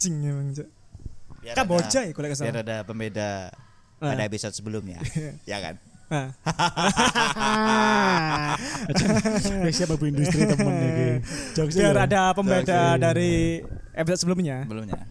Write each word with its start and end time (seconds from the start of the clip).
Anjing 0.00 0.16
emang. 0.24 0.48
Biar 1.44 1.52
Kan 1.52 1.60
ada- 1.60 1.68
bocah 1.68 2.02
ya, 2.08 2.12
kalau 2.16 2.24
nggak 2.24 2.40
Biar 2.40 2.56
ada 2.56 2.76
pembeda 2.88 3.52
Ah. 4.00 4.16
pada 4.16 4.24
episode 4.24 4.56
sebelumnya. 4.56 4.96
ya 5.44 5.60
kan? 5.60 5.76
Nah, 6.08 6.32
Biasanya 9.60 9.86
babu 9.86 10.08
industri 10.08 10.42
temen 10.42 10.72
iki. 10.74 11.08
Jokes 11.52 11.76
biar 11.76 11.92
lho. 11.92 12.00
ada 12.02 12.32
pembeda 12.32 12.96
Oke. 12.96 12.98
dari 12.98 13.60
episode 13.92 14.20
sebelumnya. 14.24 14.64
Sebelumnya. 14.64 15.04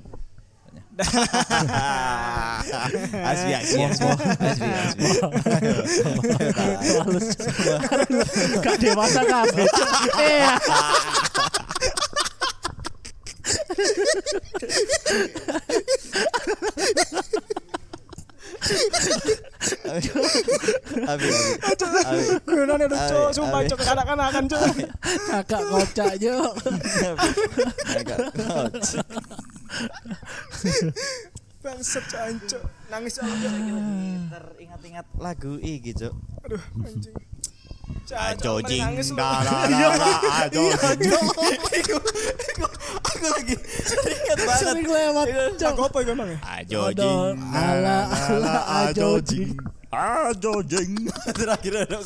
asbi, 3.30 3.52
asbi, 3.56 3.80
asbi, 3.80 4.10
asbi, 4.42 4.68
asbi. 4.68 5.06
Halus. 6.98 7.28
Gak 8.66 8.76
dewasa 8.76 9.22
kabeh. 9.22 9.70
Abi, 19.90 20.10
abi, 21.08 21.28
abi. 22.06 22.24
Gunane 22.46 22.86
lu, 22.90 22.96
Awe, 22.96 23.32
sumpah. 23.34 23.62
Cuk 23.70 23.80
kanak-kanakan, 23.82 24.44
Cuk. 24.50 24.62
Kakak 25.30 25.62
kocak 25.70 26.14
yuk. 26.22 26.52
Agak 27.94 28.18
kocak. 28.36 29.08
Bangsat 31.64 32.04
Cuk, 32.10 32.26
Cuk. 32.50 32.64
Nangis 32.92 33.18
Cuk. 33.18 33.26
Teringat-ingat 34.30 35.06
lagu 35.18 35.58
iki, 35.62 35.92
Cuk. 35.96 36.14
Aduh, 36.46 36.64
anjing. 36.86 37.16
Cuk, 38.10 38.18
Ajo 38.18 38.42
Cuk, 38.42 38.66
jing, 38.66 38.82
nangis 38.82 39.14
lu. 39.14 39.22
da 39.22 39.46
la 39.46 39.70
la. 40.02 40.10
Aku 43.00 43.26
lagi 43.30 43.54
teringat 43.86 44.38
banget. 44.50 44.62
Sering 44.66 44.88
lewat. 44.90 45.26
Cuk. 45.30 45.70
Lagu 45.70 45.82
apa 45.86 45.98
itu 46.02 46.12
emang 46.18 46.30
ya? 46.34 46.40
Ala, 47.54 47.98
ala, 48.10 48.54
jing. 49.22 49.54
Ajo 49.90 50.62
jing. 50.70 51.10
Terakhir 51.38 51.74
ada. 51.86 51.98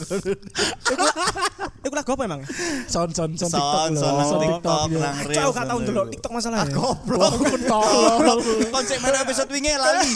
Itu 1.83 1.91
lagu 1.91 2.11
apa 2.15 2.23
emang? 2.23 2.41
Sound 2.87 3.11
sound 3.11 3.35
sound 3.35 3.51
Son, 3.51 3.59
TikTok 3.59 3.87
lho. 3.91 3.99
son, 3.99 4.13
Sound 4.23 4.41
TikTok, 4.41 4.87
ya. 4.87 4.99
nang 5.03 5.15
Cuk, 5.19 5.29
Reels. 5.35 5.55
gak 5.55 5.65
tau 5.67 5.77
ndelok 5.83 6.05
TikTok 6.15 6.31
masalahnya. 6.31 6.71
Goblok. 6.71 7.33
Tolol. 7.67 8.39
Konsep 8.75 8.97
mana 9.03 9.17
episode 9.27 9.49
wingi 9.51 9.75
lali. 9.75 10.09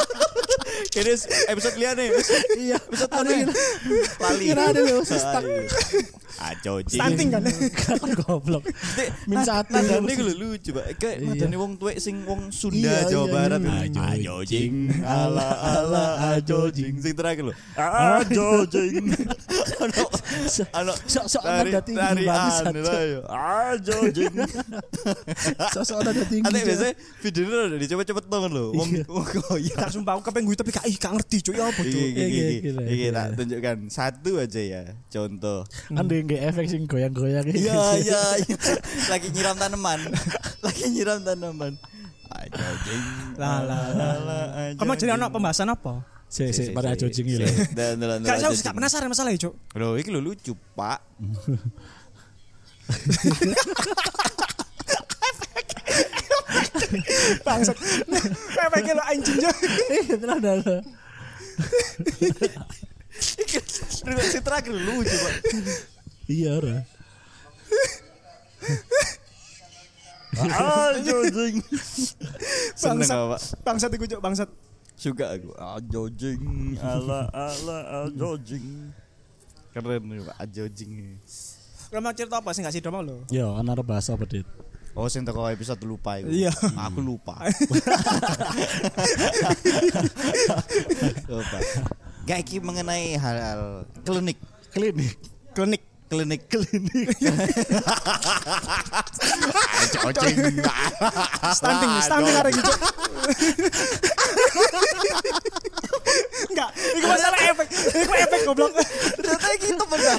Kini 0.92 1.12
episode 1.48 1.76
liane. 1.80 2.12
Iya. 2.60 2.76
Episode 2.76 3.10
mana? 3.12 3.30
Lali. 4.20 4.44
Kira 4.44 4.62
ada 4.72 4.80
lho, 4.84 5.00
stuck. 5.00 5.44
Ajo 6.36 6.72
jing. 6.84 7.00
Stunting 7.00 7.28
kan? 7.32 7.42
Kan 7.80 7.96
goblok. 8.20 8.64
Min 9.24 9.40
satu. 9.40 9.72
Nadane 9.72 10.12
ku 10.12 10.22
lho 10.22 10.34
lucu, 10.36 10.70
Pak. 10.76 10.84
Kayak 11.00 11.16
Iya. 11.16 11.28
nadane 11.32 11.56
wong 11.56 11.72
tuwek 11.80 11.96
sing 11.96 12.20
wong 12.28 12.52
Sunda 12.52 12.76
Iya, 12.76 13.08
Jawa 13.08 13.24
iya, 13.24 13.32
Barat. 13.32 13.60
iya. 13.64 14.02
Ajo 14.12 14.34
jing. 14.44 14.74
Ala 15.00 15.48
ala 15.56 16.04
ajo 16.36 16.58
jing. 16.68 16.94
Sing 17.00 17.14
terakhir 17.16 17.48
lho. 17.48 17.54
Ajo 18.20 18.48
jing. 18.68 19.04
Ono 19.80 20.02
ono 20.72 20.92
Sok-sok 21.08 21.42
nada 21.44 21.80
tinggi 21.80 22.24
yo. 22.28 23.20
Ajo 23.32 23.96
jing. 24.12 24.34
Sosok 25.72 25.98
nada 26.04 26.22
tinggi. 26.28 26.44
Ate 26.46 26.58
biasanya 26.62 26.94
videonya 27.22 27.56
udah 27.72 27.78
dicepet-cepet 27.80 28.24
banget 28.28 28.50
lho. 28.52 28.66
Wong 28.76 28.88
Iya. 28.92 29.04
wong 29.08 29.26
oh 29.50 29.58
iya. 29.58 29.74
Gak 29.76 29.90
sumpah 29.92 30.12
aku 30.20 30.30
gue 30.30 30.56
tapi 30.56 30.70
gak 30.70 30.84
ih, 30.86 30.96
gak 31.00 31.12
ngerti 31.16 31.36
Cuk. 31.42 31.54
Ya 31.56 31.64
apa 31.68 31.80
Cuk? 31.80 31.90
iki 31.90 32.22
Iki, 32.26 32.44
iki. 32.92 33.06
tak 33.10 33.26
tunjukkan 33.40 33.76
satu 33.88 34.30
aja 34.38 34.60
ya. 34.60 34.82
Contoh. 35.08 35.64
Dia 35.90 36.22
nggak 36.26 36.42
efek 36.50 36.66
sing 36.66 36.82
goyang-goyang. 36.90 37.46
Iya 37.54 38.02
iya 38.02 38.22
iya. 38.42 38.56
Lagi 39.06 39.30
nyiram 39.30 39.56
tanaman. 39.56 40.00
Lagi 40.66 40.84
nyiram 40.90 41.22
tanaman. 41.22 41.78
Jing. 42.86 43.04
Lah, 43.40 43.64
lah. 43.64 43.80
Ala, 43.96 44.40
ajo 44.70 44.78
Kamu 44.82 44.92
jadi 44.98 45.12
anak 45.16 45.30
pembahasan 45.32 45.72
apa? 45.72 46.04
Si 46.26 46.50
si 46.50 46.74
pada 46.74 46.92
jing 46.98 47.26
lho. 47.38 47.46
Dan 47.72 48.02
dan 48.02 48.20
Gak 48.26 48.42
saya 48.42 48.50
gak 48.52 48.74
penasaran 48.76 49.08
masalah 49.08 49.30
ya 49.30 49.38
Cuk. 49.46 49.54
Loh, 49.78 49.94
iki 49.94 50.10
lho 50.10 50.20
lucu, 50.20 50.52
Pak. 50.74 51.00
Bangsat. 57.46 57.76
Efeknya 58.58 58.92
lo 58.98 59.02
anjing 59.06 59.38
Cuk. 59.38 59.56
Iya 59.90 60.14
tenan 60.18 60.38
ada. 60.42 60.76
Iki 64.26 64.40
terakhir 64.42 64.74
lucu, 64.74 65.14
Pak. 65.14 65.32
Iya 66.26 66.58
ora. 66.58 66.76
Ajo 70.36 71.16
jing. 71.32 71.56
Seneng 72.76 73.06
Bangsat. 73.06 73.16
apa? 73.16 73.36
Bangsat 73.62 73.90
iku 73.94 74.04
Cuk, 74.10 74.20
bangsat. 74.20 74.50
Suka 74.98 75.38
aku. 75.38 75.54
Ajo 75.54 76.02
jing. 76.12 76.74
Ala 76.82 77.30
ala 77.30 78.34
jing. 78.42 78.90
Keren 79.70 80.02
nih, 80.08 80.24
Pak. 80.24 80.36
Ajo 80.40 80.64
jing. 80.72 81.20
Kamu 81.86 82.10
cerita 82.18 82.42
apa 82.42 82.50
sih 82.50 82.66
gak 82.66 82.74
sih 82.74 82.82
mau 82.90 82.98
lo? 82.98 83.22
Yo, 83.30 83.54
ana 83.54 83.78
arep 83.78 83.86
bahas 83.86 84.10
apa, 84.10 84.26
Dit? 84.26 84.42
Oh, 84.96 85.06
sing 85.06 85.22
teko 85.22 85.46
episode 85.46 85.78
lupa 85.86 86.18
iku. 86.18 86.32
Iya. 86.32 86.50
Aku 86.90 87.04
lupa. 87.04 87.38
lupa. 91.30 91.58
Gak 92.26 92.38
iki 92.42 92.58
mengenai 92.58 93.14
hal-hal 93.14 93.86
klinik. 94.02 94.40
Klinik. 94.74 95.14
Klinik. 95.54 95.85
Klinik 96.06 96.46
klinik. 96.50 97.08
Cocing. 99.98 100.36
Stunting, 101.50 101.92
stunting 101.98 102.34
arek 102.38 102.52
gitu. 102.54 102.72
Enggak, 106.46 106.70
itu 106.78 107.06
masalah 107.10 107.38
efek. 107.42 107.66
Itu 107.74 108.12
efek 108.14 108.40
goblok. 108.46 108.70
Ternyata 109.18 109.46
gitu 109.58 109.84
benar. 109.90 110.18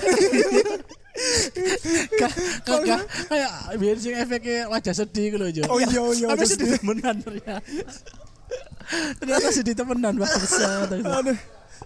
Kagak 2.62 3.02
kayak 3.26 3.52
biar 3.80 3.98
sing 3.98 4.14
efeknya 4.14 4.70
wajah 4.70 4.94
sedih 4.94 5.26
gitu 5.34 5.38
loh, 5.40 5.50
Oh 5.72 5.80
iya, 5.82 6.04
iya, 6.14 6.28
Tapi 6.30 6.36
wajah 6.38 6.48
sedih 6.52 6.68
sedih. 6.68 6.80
temenan 6.84 7.16
ternyata. 7.24 7.62
Ternyata 9.18 9.48
sedih 9.50 9.76
temenan 9.76 10.14
bangsa. 10.20 10.68
Aduh. 10.86 11.38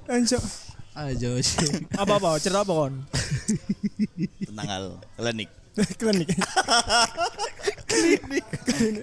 Anjir. 0.10 0.42
Ajo 0.92 1.40
sih. 1.40 1.88
Apa 1.96 2.20
apa? 2.20 2.36
Cerita 2.38 2.62
apa 2.62 2.74
kon? 2.76 2.94
Tentang 4.44 4.68
hal 4.68 4.86
klinik. 5.18 5.50
Klinik. 5.88 6.28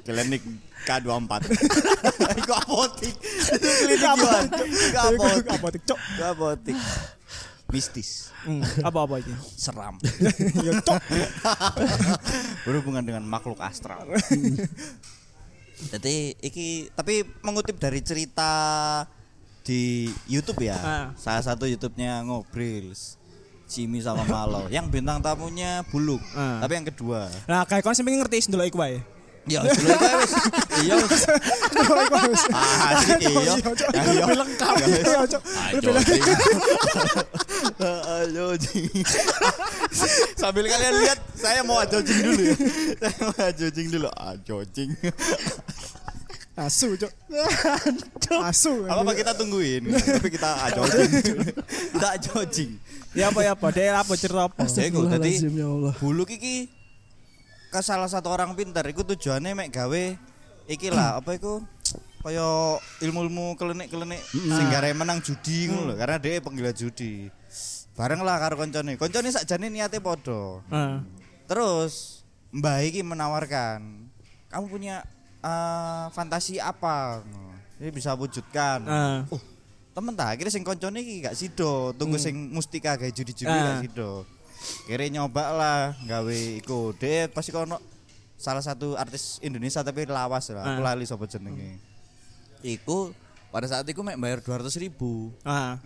Klinik 0.04 0.42
K24. 0.84 1.32
Iku 2.40 2.52
apotik. 2.54 3.14
Itu 3.16 3.68
klinik 3.80 4.00
Iwan. 4.04 4.44
Iku 4.52 4.98
apotik. 5.00 5.48
Apa 5.48 5.66
tik 5.70 5.82
cok? 5.84 5.98
Iku 5.98 6.22
apotik. 6.26 6.76
Mistis, 7.68 8.32
Hmm, 8.48 8.64
Apa 8.80 9.04
apa 9.04 9.20
ini? 9.20 9.36
seram, 9.52 10.00
Ya 10.64 10.72
cok. 10.80 11.04
berhubungan 12.64 13.04
dengan 13.04 13.20
makhluk 13.20 13.60
astral. 13.60 14.08
Jadi 15.92 16.32
iki 16.40 16.88
tapi 16.90 17.28
mengutip 17.44 17.76
dari 17.76 18.00
cerita 18.00 18.48
di 19.68 20.08
YouTube 20.24 20.64
ya. 20.64 20.80
Ah. 20.80 21.06
Salah 21.20 21.44
satu 21.44 21.68
YouTube-nya 21.68 22.24
ngobrol 22.24 22.96
Jimmy 23.68 24.00
sama 24.00 24.24
Malo. 24.24 24.64
yang 24.72 24.88
bintang 24.88 25.20
tamunya 25.20 25.84
Buluk. 25.92 26.24
Ah. 26.32 26.64
Tapi 26.64 26.72
yang 26.80 26.88
kedua. 26.88 27.28
Nah, 27.44 27.68
kayak 27.68 27.84
kon 27.84 27.92
sampe 27.92 28.08
ngerti 28.08 28.48
ndelok 28.48 28.72
iku 28.72 28.80
wae. 28.80 29.04
Ya, 29.48 29.64
dulu 29.64 29.88
itu 29.88 30.08
wis. 30.20 30.32
Iya. 30.84 30.94
Ah, 32.52 33.00
iya. 33.16 33.54
Ya, 33.96 34.02
iya. 34.12 34.24
Lengkap. 34.28 34.72
Ya. 34.76 34.86
Iya, 34.92 35.18
cok. 35.24 35.42
Lebih 35.72 35.92
lengkap. 35.96 36.36
Ayo, 37.80 38.46
jing. 38.60 38.92
Sambil 40.36 40.68
kalian 40.68 40.94
lihat, 41.00 41.18
saya 41.32 41.64
mau 41.64 41.80
ajojing 41.80 42.18
dulu 42.28 42.40
ya. 42.44 42.56
Saya 43.00 43.16
mau 43.24 43.40
ajojing 43.40 43.86
dulu. 43.88 44.08
Ajojing. 44.12 44.90
Asu, 46.58 46.98
cok. 46.98 47.12
Asu. 48.50 48.82
Apa 48.90 49.06
apa 49.06 49.12
kita 49.14 49.30
tungguin? 49.38 49.86
Tapi 50.18 50.28
kita 50.34 50.50
ajojing. 50.66 51.10
Kita 51.94 52.08
ajojing. 52.18 52.70
Ya 53.14 53.30
apa 53.30 53.46
ya 53.46 53.54
apa? 53.54 53.66
Dia 53.70 53.94
apa 53.94 54.12
cerita 54.18 54.50
apa? 54.50 54.66
Iku, 54.66 55.06
Jadi 55.06 55.38
Astagfirullahaladzim, 55.38 55.52
ya 55.54 55.68
bulu 56.02 56.26
iki 56.26 56.66
ke 57.70 57.80
salah 57.84 58.10
satu 58.10 58.32
orang 58.34 58.58
pintar 58.58 58.82
iku 58.90 59.04
tujuannya 59.06 59.52
mek 59.52 59.70
gawe 59.70 60.04
iki 60.72 60.88
lah 60.88 61.20
apa 61.20 61.36
iku 61.36 61.60
kaya 62.24 62.80
ilmu-ilmu 63.04 63.54
klenik-klenik 63.60 64.24
sing 64.32 64.66
gare 64.72 64.90
menang 64.96 65.20
judi 65.20 65.68
ngono 65.68 65.92
lho 65.92 65.94
karena 65.94 66.16
dia 66.18 66.42
penggila 66.42 66.72
judi. 66.74 67.30
Bareng 67.94 68.22
lah 68.26 68.38
karo 68.42 68.58
koncone. 68.58 68.98
Koncone 68.98 69.30
sakjane 69.30 69.70
niate 69.70 70.02
padha. 70.02 70.58
Heeh. 70.74 70.96
Terus 71.46 72.22
Mbah 72.48 72.80
iki 72.80 73.04
menawarkan, 73.04 74.08
kamu 74.48 74.66
punya 74.72 75.04
eh, 75.40 76.04
fantasi 76.10 76.58
apa? 76.58 77.22
Ini 77.78 77.90
bisa 77.90 78.12
wujudkan. 78.12 78.82
Heeh. 78.82 79.18
Oh, 79.28 79.42
temen 79.92 80.12
tak 80.12 80.34
akhirnya 80.34 80.50
sing 80.50 80.62
koncone 80.62 80.98
iki 80.98 81.22
gak 81.22 81.34
sido, 81.34 81.94
tunggu 81.94 82.16
sing 82.16 82.50
mustika 82.50 82.94
kayak 82.94 83.12
judi-judi 83.12 83.46
Ah. 83.48 83.76
gak 83.76 83.86
sido. 83.86 84.26
Kira 84.84 85.06
nyoba 85.06 85.44
lah 85.50 85.80
gawe 86.00 86.34
iku. 86.58 86.90
Dek 86.92 87.30
pasti 87.30 87.50
kono 87.50 87.78
salah 88.34 88.58
satu 88.60 88.94
artis 88.94 89.38
Indonesia 89.40 89.80
tapi 89.80 90.02
lawas 90.04 90.50
lah. 90.50 90.66
Aku 90.68 90.80
Ah. 90.80 90.92
lali 90.92 91.04
sapa 91.04 91.24
jenenge. 91.24 91.78
Iku 92.60 93.14
pada 93.48 93.64
saat 93.64 93.86
itu 93.86 94.02
mek 94.02 94.18
bayar 94.18 94.42
200 94.42 94.74
ribu 94.76 95.30
Ah, 95.40 95.78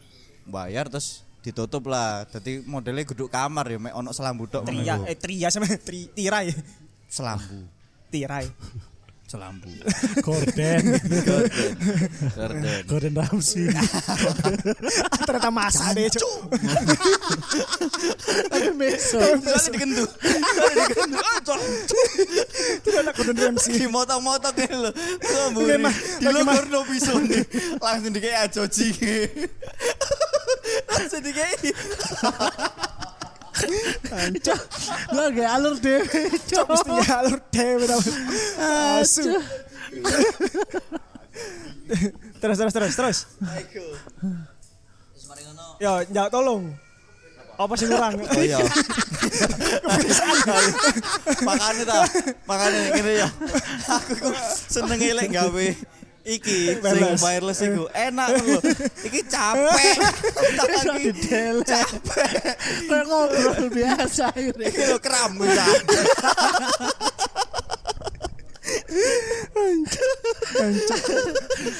bayar 0.44 0.88
terus 0.88 1.22
ditutup 1.40 1.86
lah 1.86 2.24
jadi 2.24 2.62
modelnya 2.62 3.02
guduk 3.04 3.28
kamar 3.28 3.66
ya 3.66 3.76
mek 3.76 3.92
ono 3.92 4.10
selambu 4.10 4.46
tok 4.46 4.62
ngono 4.62 4.78
tria 4.78 4.94
eh 5.04 5.14
tria 5.14 5.48
sama 5.48 5.66
tri, 5.76 6.06
tirai. 6.08 6.54
selambu 7.06 7.66
Tirai. 8.08 8.46
Selambu 9.26 9.68
Gordon. 10.20 10.82
Gorden. 11.24 11.74
Gorden. 12.36 12.84
Gordon 12.86 13.14
Ramsay. 13.16 13.72
Ternyata 15.24 15.50
masa 15.50 15.96
deh, 15.96 16.12
Cuk. 16.12 16.52
Tapi 18.52 18.70
meso. 18.76 19.18
Ah, 21.16 21.38
cok. 21.40 21.60
Ternyata 22.84 23.10
Gordon 23.16 23.36
Ramsay. 23.40 23.72
Di 23.80 23.86
motok-motok 23.88 24.52
ini. 24.68 25.80
Mas. 25.80 25.96
Di 26.20 26.26
lo 26.28 26.44
Mas. 26.44 26.54
korno 26.60 26.78
pisau 26.84 27.16
nih. 27.18 27.42
Langsung 27.80 28.12
dikei 28.12 28.36
ajoji. 28.36 28.88
Langsung 30.92 31.22
dikei. 31.24 31.72
Cok, 34.42 34.60
Lah 35.16 35.26
gak 35.30 35.50
alur 35.56 35.74
dhewe, 35.78 36.20
Cok. 36.50 36.66
Mesti 36.68 36.92
alur 37.12 37.38
dewe 37.52 37.84
tau. 37.86 38.00
Asu. 39.00 39.22
Terus 42.42 42.56
terus 42.58 42.72
terus 42.74 42.94
terus. 42.96 43.18
Aiko. 43.54 43.84
Terus 45.12 45.24
mari 45.30 45.42
ngono. 45.46 45.64
Yo, 45.78 45.92
njak 46.10 46.28
tolong. 46.32 46.64
Apa 47.52 47.74
sih 47.78 47.86
kurang? 47.86 48.16
Oh 48.18 48.42
iya. 48.42 48.58
Makanya 51.46 51.84
ta, 51.84 52.00
makanya 52.48 52.78
ngene 52.90 53.12
ya. 53.22 53.28
Aku 53.86 54.12
ku 54.18 54.30
seneng 54.66 54.98
elek 54.98 55.30
gawe 55.30 55.66
iki 56.22 56.78
sing 56.78 57.18
Wireless. 57.18 57.60
iku 57.66 57.84
enak 57.90 58.28
lho. 58.46 58.58
Iki 59.10 59.20
capek. 59.26 59.96
Tapi 60.54 60.74
capek. 61.66 62.30
Kayak 62.86 63.04
ngobrol 63.10 63.66
biasa. 63.70 64.26
Iki 64.36 64.82
lho 64.86 64.98
kram. 65.02 65.34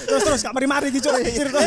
Terus 0.06 0.22
terus 0.24 0.40
gak 0.42 0.54
mari-mari 0.54 0.90
gitu. 0.92 1.08
Cerita. 1.12 1.58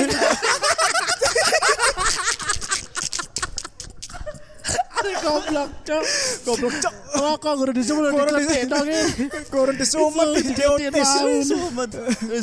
Ini 4.95 5.11
goblok, 5.25 5.69
Cok. 5.81 6.03
Goblok 6.45 6.73
cok. 6.77 6.93
Oh, 7.15 7.35
kok 7.39 7.53
guru 7.57 7.71
Guru 7.73 8.09
dikeletik 8.11 8.61
dong 8.69 8.87
ini. 8.87 9.25
Kurun 9.49 9.75
disumet 9.79 10.27
di 10.45 10.63
otis. 10.67 11.09
Sumet. 11.49 11.91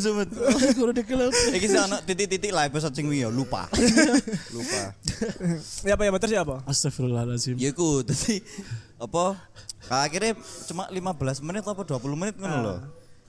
Sumet. 0.00 0.29
Guru 0.75 0.90
dikeletik. 0.90 1.55
Iki 1.55 1.67
sih 1.70 1.81
ana 1.81 1.99
titik-titik 2.02 2.50
lah 2.50 2.67
episode 2.67 2.94
sing 2.96 3.06
ya 3.12 3.29
lupa. 3.31 3.69
Lupa. 4.56 4.82
Ya 5.87 5.94
apa 5.94 6.02
ya 6.02 6.11
terus 6.19 6.34
ya 6.34 6.43
apa? 6.43 6.64
Astagfirullahaladzim. 6.67 7.56
Ya 7.61 7.70
iku 7.70 8.02
dadi 8.02 8.43
apa 8.99 9.38
akhirnya 9.90 10.38
cuma 10.70 10.87
15 10.88 11.46
menit 11.46 11.62
apa 11.67 11.82
20 11.85 12.20
menit 12.20 12.35
ngono 12.38 12.56
lho. 12.62 12.76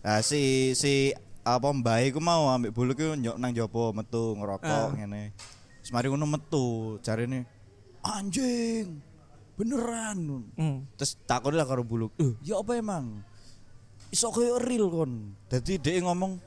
Nah 0.03 0.19
si 0.23 0.73
si 0.73 1.11
apa 1.43 1.67
mbak 1.75 2.13
iku 2.13 2.19
mau 2.23 2.47
ambek 2.55 2.71
bulu 2.71 2.95
ku 2.95 3.13
nyok 3.19 3.35
nang 3.35 3.51
jopo 3.51 3.91
metu 3.91 4.33
ngerokok 4.39 4.95
ngene. 4.95 5.35
Terus 5.83 5.91
mari 5.91 6.07
ngono 6.07 6.25
metu 6.29 6.97
jarine 7.03 7.43
anjing 8.03 9.12
beneran. 9.53 10.17
Hmm. 10.53 10.77
Terus 10.93 11.17
takon 11.23 11.53
lah 11.53 11.63
karo 11.63 11.81
bulu. 11.81 12.09
Eh, 12.15 12.33
ya 12.41 12.57
apa 12.57 12.75
emang? 12.75 13.21
Iso 14.09 14.29
koyo 14.29 14.57
real 14.57 14.87
kon. 14.87 15.33
Dadi 15.45 15.77
dhek 15.77 16.01
ngomong 16.01 16.37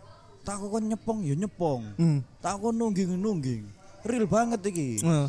tak 0.43 0.59
kon 0.59 0.85
nyepong 0.85 1.19
ya 1.23 1.35
nyepong. 1.35 1.83
Hmm. 1.97 2.19
Tak 2.39 2.59
kon 2.59 2.75
nungging 2.75 3.15
nungging. 3.15 3.63
Real 4.03 4.25
banget 4.25 4.61
iki. 4.65 5.01
Hmm. 5.01 5.27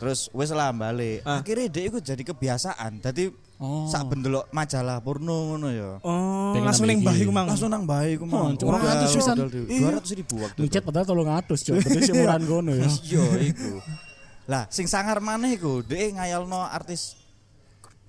Terus 0.00 0.32
wis 0.32 0.50
lah 0.50 0.72
balik. 0.72 1.20
Ah. 1.22 1.38
Akhirnya 1.38 1.68
dia 1.68 1.82
iku 1.86 1.98
jadi 1.98 2.22
kebiasaan. 2.22 2.98
Dadi 3.00 3.30
Oh. 3.60 3.84
sak 3.84 4.08
bendelok 4.08 4.48
majalah 4.56 5.04
porno 5.04 5.52
ngono 5.52 5.68
ya. 5.68 6.00
Oh, 6.00 6.56
langsung 6.56 6.88
ning 6.88 7.04
iki. 7.04 7.28
iku 7.28 7.30
mang. 7.30 7.44
Langsung 7.44 7.68
nang 7.68 7.84
bae 7.84 8.16
iku 8.16 8.24
Oh, 8.24 8.48
mau. 8.48 8.56
cuma 8.56 8.80
200 8.80 9.12
pisan. 9.12 9.36
Dua 9.36 9.90
ratus 9.92 10.16
ribu 10.16 10.40
waktu. 10.40 10.56
itu. 10.56 10.64
Micet 10.64 10.80
padahal 10.80 11.04
tolong 11.04 11.28
atus, 11.28 11.68
Cok. 11.68 11.76
Berarti 11.76 12.00
sih 12.00 12.14
murahan 12.24 12.40
kono 12.40 12.72
ya. 12.72 12.88
Iya 12.88 13.24
iku. 13.52 13.70
Lah 14.50 14.66
sing 14.66 14.90
sangar 14.90 15.22
maneh 15.22 15.54
iku 15.54 15.86
dhek 15.86 16.18
ngayalno 16.18 16.66
artis 16.66 17.14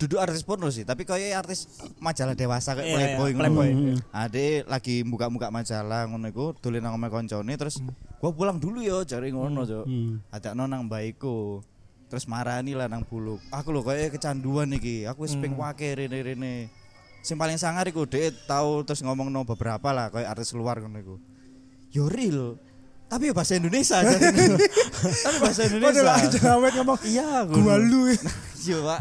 duduk 0.01 0.17
artis 0.17 0.41
porno 0.41 0.65
sih, 0.73 0.81
tapi 0.81 1.05
kayak 1.05 1.45
artis 1.45 1.69
majalah 2.01 2.33
dewasa 2.33 2.73
kayak 2.73 2.89
Iya, 2.89 2.95
Playboy 2.97 3.29
iya, 3.29 3.35
ngono. 3.37 3.41
Playboy. 3.45 3.69
Ah, 4.09 4.25
dhek 4.25 4.65
lagi 4.65 5.05
buka-buka 5.05 5.53
majalah 5.53 6.09
ngono 6.09 6.25
iku, 6.33 6.57
dolen 6.57 6.81
nang 6.81 6.97
omahe 6.97 7.13
koncone 7.13 7.53
terus 7.53 7.77
gua 8.17 8.33
pulang 8.33 8.57
dulu 8.57 8.81
yo 8.81 9.05
cari 9.05 9.29
ngono, 9.29 9.61
Cok. 9.61 9.85
Hmm. 9.85 10.25
Ajakno 10.33 10.65
nang 10.65 10.89
mbaiku. 10.89 11.61
Terus 12.09 12.25
marani 12.27 12.75
lah 12.75 12.89
nang 12.89 13.05
buluk. 13.07 13.39
Aku 13.53 13.71
lho 13.71 13.85
kayak 13.85 14.17
kecanduan 14.17 14.73
iki. 14.75 15.07
Aku 15.07 15.23
wis 15.23 15.37
ping 15.37 15.55
wake 15.55 15.95
rene-rene. 15.95 16.67
Sing 17.23 17.37
paling 17.37 17.61
sangar 17.61 17.85
iku 17.85 18.03
dhek 18.09 18.49
tahu 18.49 18.81
terus 18.83 19.05
ngomong 19.05 19.29
no 19.29 19.45
beberapa 19.45 19.93
lah 19.93 20.09
kayak 20.09 20.27
artis 20.33 20.51
luar 20.57 20.81
ngono 20.81 20.97
iku. 20.97 21.15
Yo 21.93 22.09
real. 22.09 22.57
Tapi 23.11 23.27
ya 23.27 23.33
bahasa 23.35 23.59
Indonesia 23.59 23.97
jadinya. 23.99 24.55
Tapi 25.27 25.37
bahasa 25.43 25.61
Indonesia. 25.67 25.99
lah 25.99 26.17
jawet 26.31 26.71
ngomong 26.79 26.99
Iya, 27.03 27.43
gua 27.43 27.75
lu. 27.75 28.07
Iya, 28.63 28.77
Pak. 28.79 28.99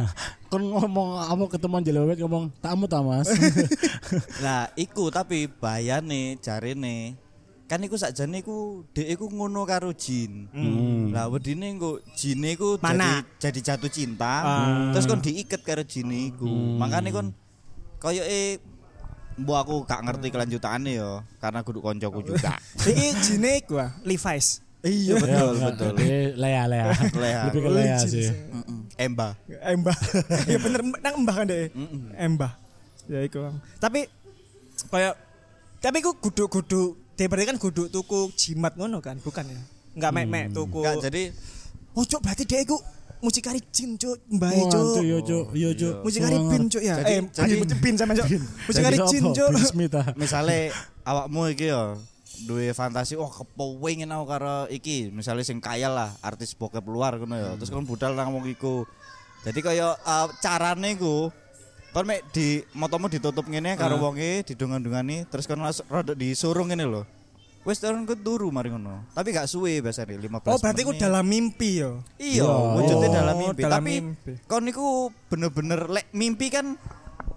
Kon 0.50 0.66
ngomong 0.66 1.08
apa 1.22 1.42
ketemuan 1.46 1.86
jelewet 1.86 2.18
ngomong 2.18 2.50
tamu 2.58 2.90
ta 2.90 2.98
Mas. 3.06 3.30
Lah, 4.42 4.66
iku 4.74 5.14
tapi 5.14 5.46
bayane 5.46 6.34
jarene 6.42 7.14
kan 7.70 7.78
iku 7.86 7.94
sakjane 7.94 8.42
iku 8.42 8.82
dhek 8.90 9.14
iku 9.14 9.30
ngono 9.30 9.62
karo 9.62 9.94
jin. 9.94 10.50
Hmm. 10.50 11.14
Lah 11.14 11.30
wedine 11.30 11.70
engko 11.70 12.02
jine 12.18 12.58
iku 12.58 12.82
Mana? 12.82 13.22
jadi 13.38 13.54
jadi 13.54 13.60
jatuh 13.62 13.86
cinta. 13.86 14.34
Ah. 14.42 14.90
Terus 14.90 15.06
kon 15.06 15.22
diiket 15.22 15.62
karo 15.62 15.86
jine 15.86 16.34
iku. 16.34 16.50
Makane 16.50 17.14
kon 17.14 17.30
koyoke 18.02 18.58
mbok 19.40 19.56
aku 19.56 19.74
gak 19.88 20.00
ngerti 20.04 20.28
kelanjutannya 20.28 20.92
ya 21.00 21.24
karena 21.40 21.60
kudu 21.64 21.80
koncoku 21.80 22.20
juga. 22.22 22.60
Iki 22.90 23.08
jine 23.24 23.64
gua 23.64 23.96
Levi's. 24.04 24.60
iya 24.80 25.12
betul 25.20 25.60
betul. 25.60 25.92
Lea 26.40 26.64
Lea. 26.64 26.84
Lea. 27.12 27.40
Lebih 27.48 27.60
ke 27.60 27.70
Lea 27.72 27.96
sih. 28.00 28.28
Emba. 28.96 29.36
Embah. 29.48 29.96
Iya 30.48 30.58
bener 30.60 30.80
nang 31.00 31.14
embah 31.20 31.34
kan 31.36 31.44
deh. 31.48 31.68
Embah. 32.16 32.52
Ya 33.08 33.20
iku. 33.24 33.52
Tapi 33.76 34.08
kayak 34.88 35.14
tapi 35.80 35.96
iku 36.00 36.16
guduk-guduk 36.16 36.96
dia 37.16 37.28
berarti 37.28 37.52
kan 37.52 37.58
guduk 37.60 37.92
tuku 37.92 38.32
jimat 38.32 38.72
ngono 38.80 39.04
kan, 39.04 39.20
bukan 39.20 39.44
ya? 39.44 39.60
Enggak 39.92 40.12
mek-mek 40.16 40.44
tuku. 40.56 40.80
Enggak 40.80 41.12
jadi 41.12 41.22
Oh, 41.90 42.06
cuk 42.06 42.22
berarti 42.22 42.46
dia 42.46 42.62
iku 42.62 42.78
mucikari 43.20 43.60
jin, 43.72 43.96
cuk. 43.96 44.16
Wah, 44.36 44.50
cuk. 44.50 45.04
Yo 45.04 45.18
Cok, 45.20 45.46
yo 45.52 45.70
Cok. 45.72 45.94
Mucikari 46.04 46.36
bin, 46.36 46.62
cuk 46.68 46.82
ya. 46.82 46.94
Jadi- 47.00 47.12
eh, 47.12 47.22
jadi- 47.28 47.80
bin 47.80 47.94
sama 47.96 48.12
cuk. 48.16 48.26
Mucikari 48.68 48.96
jin, 49.08 49.22
cuk. 49.32 49.48
Ah. 49.92 50.12
misale 50.16 50.72
awakmu 51.04 51.52
iki 51.52 51.68
ya 51.68 51.96
duwe 52.46 52.72
fantasi 52.72 53.20
oh 53.20 53.28
kepengin 53.28 54.08
aku 54.08 54.24
karo 54.24 54.64
iki 54.72 55.12
misalnya 55.12 55.44
sing 55.44 55.60
kaya 55.60 55.92
lah 55.92 56.16
artis 56.24 56.56
bokep 56.56 56.80
luar 56.88 57.20
ngono 57.20 57.36
ya 57.36 57.50
terus 57.60 57.68
kon 57.68 57.84
budal 57.84 58.16
nang 58.16 58.32
wong 58.32 58.48
iku 58.48 58.88
jadi 59.44 59.60
kaya 59.60 59.86
uh, 59.92 60.28
carane 60.40 60.96
iku 60.96 61.28
kon 61.92 62.06
mek 62.08 62.24
di 62.32 62.64
motomu 62.72 63.12
ditutup 63.12 63.44
ngene 63.44 63.76
karo 63.76 64.00
wonge 64.00 64.40
didongan-dongani 64.46 65.28
terus 65.28 65.44
kon 65.44 65.60
langsung 65.60 65.84
rada 65.92 66.16
disuruh 66.16 66.64
ngene 66.64 66.88
lho 66.88 67.02
wis 67.60 67.76
turun 67.76 68.02
ke 68.02 68.16
turu 68.16 68.48
mari 68.48 68.68
ngono 68.68 69.04
tapi 69.10 69.30
gak 69.30 69.44
suwe 69.44 69.78
biasanya 69.78 70.16
15 70.16 70.48
Oh, 70.48 70.56
berarti 70.56 70.80
ku 70.80 70.92
dalam 70.94 71.22
mimpi 71.22 71.78
yo. 71.78 72.00
iya 72.16 72.44
wujudnya 72.46 73.06
Oh, 73.06 73.14
dalam 73.14 73.34
mimpi 73.38 73.60
dalam 73.60 73.78
tapi 73.78 73.92
mimpi. 73.98 74.32
kon 74.44 74.62
niku 74.62 74.86
bener-bener 75.26 75.80
lek 75.86 76.08
mimpi 76.10 76.48
kan 76.48 76.72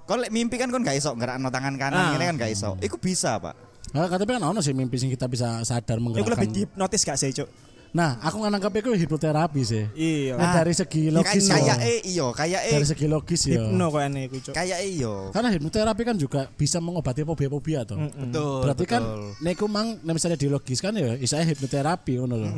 kon 0.04 0.20
lek 0.20 0.30
mimpi 0.30 0.56
kan 0.56 0.68
kon 0.68 0.80
gak 0.80 0.96
iso 0.96 1.12
gerakno 1.14 1.48
tangan 1.48 1.76
kanan 1.76 2.00
Ah. 2.00 2.10
ngene 2.12 2.26
kan 2.26 2.38
gak 2.38 2.52
iso 2.52 2.80
iku 2.80 2.96
bisa 2.98 3.36
pak 3.38 3.76
Nah, 3.92 4.10
katanya 4.10 4.42
kan 4.42 4.50
ono 4.50 4.60
sih 4.60 4.72
mimpi 4.72 4.98
sing 4.98 5.06
kita 5.08 5.28
bisa 5.28 5.62
sadar 5.62 6.02
Iku 6.02 6.10
lebih 6.10 6.26
menggerakkan. 6.26 6.50
hipnotis 6.50 7.04
gak 7.04 7.14
sih, 7.14 7.30
cuk? 7.32 7.46
Nah, 7.94 8.18
aku 8.26 8.42
nganggap 8.42 8.74
itu 8.74 8.90
hipnoterapi 9.06 9.62
sih. 9.62 9.86
Iya. 9.94 10.34
Nah, 10.34 10.50
dari 10.58 10.74
segi 10.74 11.14
logis 11.14 11.46
kayak 11.46 11.78
ya. 11.78 11.86
eh 11.86 12.02
iya 12.02 12.26
kayak 12.34 12.62
eh 12.66 12.74
Dari 12.74 12.88
segi 12.90 13.06
logis 13.06 13.42
ya. 13.46 13.62
Hipno 13.62 13.86
kok 13.88 14.02
aneh 14.02 14.22
iku, 14.26 14.38
cuk. 14.42 14.54
kayak 14.58 14.80
iya 14.82 15.14
Karena 15.30 15.50
hipnoterapi 15.54 16.02
kan 16.02 16.18
juga 16.18 16.50
bisa 16.50 16.82
mengobati 16.82 17.22
fobia-fobia 17.22 17.86
toh. 17.86 18.02
betul 18.02 18.66
Berarti 18.66 18.86
kan 18.90 19.02
betul. 19.06 19.22
niku 19.46 19.66
mang 19.70 20.02
nek 20.02 20.14
misalnya 20.18 20.42
dilogiskan 20.42 20.98
ya 20.98 21.14
isanya 21.16 21.46
hipnoterapi 21.54 22.18
ngono 22.18 22.36
lho. 22.42 22.50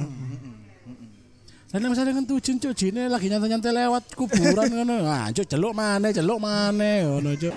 Dan 1.67 1.83
nek 1.83 1.89
misalnya 1.91 2.15
kan 2.15 2.23
tuh 2.23 2.39
jin 2.39 2.55
cuk 2.55 2.71
jine 2.71 3.11
lagi 3.11 3.27
nyantai-nyantai 3.27 3.75
lewat 3.75 4.15
kuburan 4.15 4.71
ngono. 4.71 5.03
Nah, 5.03 5.27
cuk 5.35 5.43
celuk 5.43 5.75
maneh, 5.75 6.15
celuk 6.15 6.39
maneh 6.39 7.03
ngono 7.03 7.35
cuk. 7.35 7.51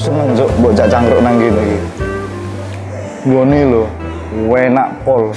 Seneng 0.00 0.32
juk 0.32 0.48
mbok 0.56 0.72
jak 0.72 0.88
cangkruk 0.88 1.20
nang 1.20 1.36
kene 1.36 1.60
iki. 1.60 1.78
Nggone 3.28 3.58
lho, 3.68 3.84
enak 4.56 4.88
pol. 5.04 5.28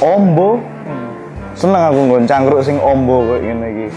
Ombo. 0.00 0.56
Seneng 1.52 1.92
aku 1.92 2.00
nggon 2.08 2.24
cangkruk 2.24 2.64
sing 2.64 2.80
ombo 2.80 3.28
kayak 3.28 3.44
ngene 3.44 3.66
iki. 3.68 3.88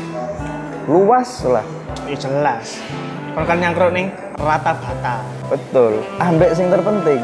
Luas 0.91 1.47
lah. 1.47 1.63
Ya 2.03 2.15
jelas. 2.19 2.83
Kon 3.31 3.47
kan 3.47 3.63
nyangkruk 3.63 3.95
ning 3.95 4.11
rata 4.35 4.75
bata. 4.75 5.23
Betul. 5.47 6.03
Ambek 6.19 6.51
sing 6.51 6.67
terpenting 6.67 7.23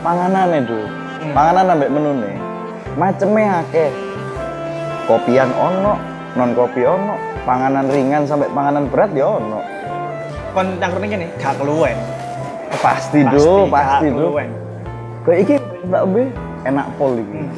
panganane 0.00 0.64
do. 0.64 0.88
Panganan 1.36 1.76
ambek 1.76 1.92
menune. 1.92 2.32
Maceme 2.96 3.44
akeh. 3.44 3.92
Kopian 5.04 5.52
ono, 5.54 5.94
non 6.34 6.50
kopi 6.56 6.82
ono, 6.82 7.14
panganan 7.46 7.86
ringan 7.86 8.26
sampai 8.26 8.50
panganan 8.50 8.90
berat 8.90 9.12
ya 9.14 9.38
ono. 9.38 9.75
Kon 10.56 10.80
nyangkruk 10.80 11.04
ning 11.04 11.12
kene 11.12 11.26
gak 11.36 11.52
keluwen. 11.60 11.92
Pasti 12.80 13.20
do, 13.28 13.68
pasti 13.68 14.08
do. 14.08 14.32
Kayak 15.28 15.38
iki 15.44 15.54
tak 15.92 16.04
be 16.08 16.32
enak 16.64 16.88
pol 16.96 17.12
iki. 17.20 17.44
Hmm. 17.44 17.52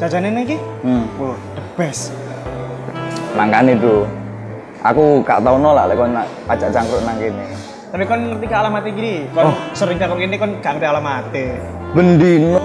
Jajane 0.00 0.32
iki, 0.48 0.56
Hmm. 0.80 1.04
wah, 1.20 1.36
the 1.52 1.62
best. 1.76 2.16
Makanya 3.36 3.76
do. 3.76 4.08
Aku 4.80 5.20
gak 5.28 5.44
tau 5.44 5.60
nolak 5.60 5.92
lek 5.92 6.00
kon 6.00 6.16
nak 6.16 6.24
ajak 6.48 6.72
cangkruk 6.72 7.04
nang 7.04 7.20
kene. 7.20 7.52
Tapi 7.92 8.04
kon 8.08 8.20
ngerti 8.32 8.46
ke 8.48 8.56
alamatnya 8.56 8.90
gini, 8.96 9.14
kon 9.36 9.52
sering 9.76 10.00
nyangkruk 10.00 10.24
ini 10.24 10.36
kon 10.40 10.52
gak 10.64 10.72
ngerti 10.72 10.88
alamatnya. 10.88 11.48
Bendino 11.92 12.64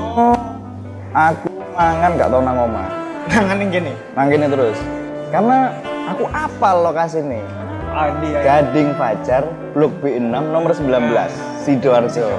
aku 1.11 1.51
mangan 1.75 2.11
gak 2.15 2.29
tau 2.31 2.39
nang 2.39 2.55
omah. 2.55 2.87
Nangan 3.27 3.55
ning 3.59 3.67
kene. 3.67 3.91
Nang 4.15 4.31
kene 4.31 4.47
terus. 4.47 4.79
Karena 5.27 5.75
aku 6.07 6.23
apal 6.31 6.87
lokasi 6.87 7.19
nih. 7.19 7.43
Ah, 7.91 8.07
dia. 8.23 8.39
Gading 8.39 8.95
Fajar, 8.95 9.43
Blok 9.75 9.91
B6 9.99 10.23
nomor 10.23 10.71
19, 10.71 11.27
Sidoarjo. 11.59 12.31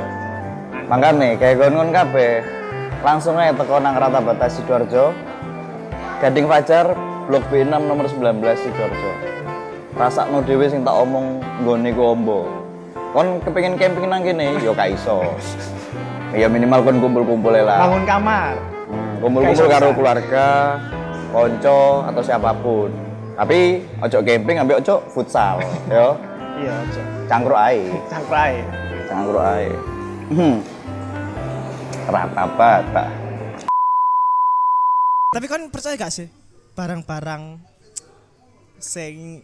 Makanya 0.88 1.36
kayak 1.36 1.60
gon-gon 1.60 1.92
kabeh 1.92 2.40
langsung 3.04 3.36
aja 3.36 3.52
teko 3.52 3.76
nang 3.76 4.00
rata 4.00 4.24
batas 4.24 4.56
Sidoarjo. 4.56 5.12
Gading 6.24 6.48
Fajar, 6.48 6.96
Blok 7.28 7.44
B6 7.52 7.68
nomor 7.68 8.08
19 8.08 8.40
Sidoarjo. 8.64 9.12
Rasakno 9.92 10.40
dhewe 10.40 10.72
sing 10.72 10.88
tak 10.88 10.96
omong 10.96 11.44
nggone 11.60 11.92
ku 11.92 12.02
ombo. 12.16 12.48
Kon 13.12 13.36
kepengin 13.44 13.76
camping 13.76 14.08
nang 14.08 14.24
kene, 14.24 14.56
yo 14.64 14.72
gak 14.72 14.96
iso. 14.96 15.20
Ya 16.32 16.48
minimal 16.48 16.80
kon 16.80 16.96
kumpul-kumpul 16.96 17.52
lah. 17.52 17.76
Bangun 17.76 18.08
kamar. 18.08 18.56
Hmm, 18.88 19.20
kumpul-kumpul 19.20 19.68
karo 19.68 19.92
keluarga, 19.92 20.80
konco 21.28 22.08
atau 22.08 22.22
siapa 22.24 22.56
pun. 22.56 23.01
Tapi 23.32 23.58
ojo 23.98 24.18
camping 24.20 24.56
ambil 24.58 24.76
ojo 24.78 25.00
futsal, 25.08 25.56
yo. 25.88 26.14
Iya, 26.54 26.72
aja. 26.74 27.02
Cangkruk 27.26 27.56
ae, 27.56 27.80
Cangkruk 28.06 28.36
ae. 28.38 28.56
cangkruk 29.08 29.40
ae. 29.42 29.66
Hmm. 30.30 30.56
Rata 32.04 32.44
bata. 32.50 33.04
Tapi 35.32 35.46
kon 35.48 35.72
percaya 35.72 35.96
gak 35.96 36.12
sih 36.12 36.28
barang-barang 36.72 37.56
sing 38.76 39.40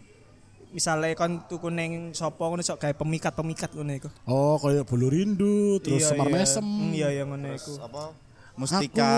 misalnya 0.69 1.17
kon 1.17 1.41
tuku 1.49 1.69
ning 1.69 2.13
sapa 2.13 2.45
ngono 2.45 2.61
sok 2.61 2.77
gawe 2.79 2.93
pemikat-pemikat 2.93 3.73
ngono 3.73 3.93
iku. 3.95 4.09
Oh, 4.25 4.61
kayak 4.61 4.85
bulu 4.85 5.09
rindu, 5.09 5.81
terus 5.81 6.05
Iya, 6.05 6.09
semar 6.13 6.29
iya. 6.29 6.35
mesem. 6.35 6.61
Hmm, 6.61 6.93
Iya, 6.93 7.07
iya 7.09 7.23
ngono 7.25 7.47
iku. 7.49 7.73
Apa? 7.81 8.13
Mustika 8.53 9.11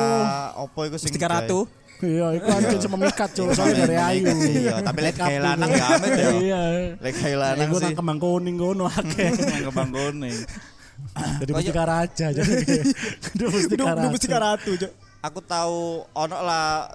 opo 0.55 0.85
iku 0.85 0.95
sing 0.95 1.11
Mustika 1.11 1.27
Ratu. 1.27 1.67
Iya, 2.01 2.27
itu 2.33 2.49
anjir 2.49 2.77
cuma 2.89 2.97
mikat 2.97 3.29
cuma 3.37 3.51
soalnya 3.53 3.85
dari 3.85 3.97
ayu. 3.97 4.25
Iya, 4.33 4.75
tapi 4.81 4.99
lek 5.05 5.15
kayak 5.21 5.41
lanang 5.45 5.69
gak 5.69 5.89
amit 6.01 6.11
ya. 6.17 6.29
Iya. 6.33 6.61
Lek 6.97 7.13
kayak 7.13 7.37
lanang 7.37 7.67
Iku 7.69 7.77
sih. 7.77 7.85
nang 7.85 7.97
kembang 7.97 8.19
kuning 8.19 8.55
ngono 8.57 8.83
akeh. 8.89 9.29
Nang 9.53 9.63
kembang 9.69 9.89
kuning. 9.93 10.37
Jadi 11.41 11.51
mustika 11.53 11.83
raja 11.85 12.27
jadi. 12.33 12.53
Itu 13.37 13.45
mustika 13.49 13.91
raja. 13.93 14.09
mesti 14.09 14.27
karatu, 14.27 14.71
Cuk. 14.81 14.91
Aku 15.21 15.39
tahu 15.45 16.01
ono 16.17 16.37
lah 16.41 16.89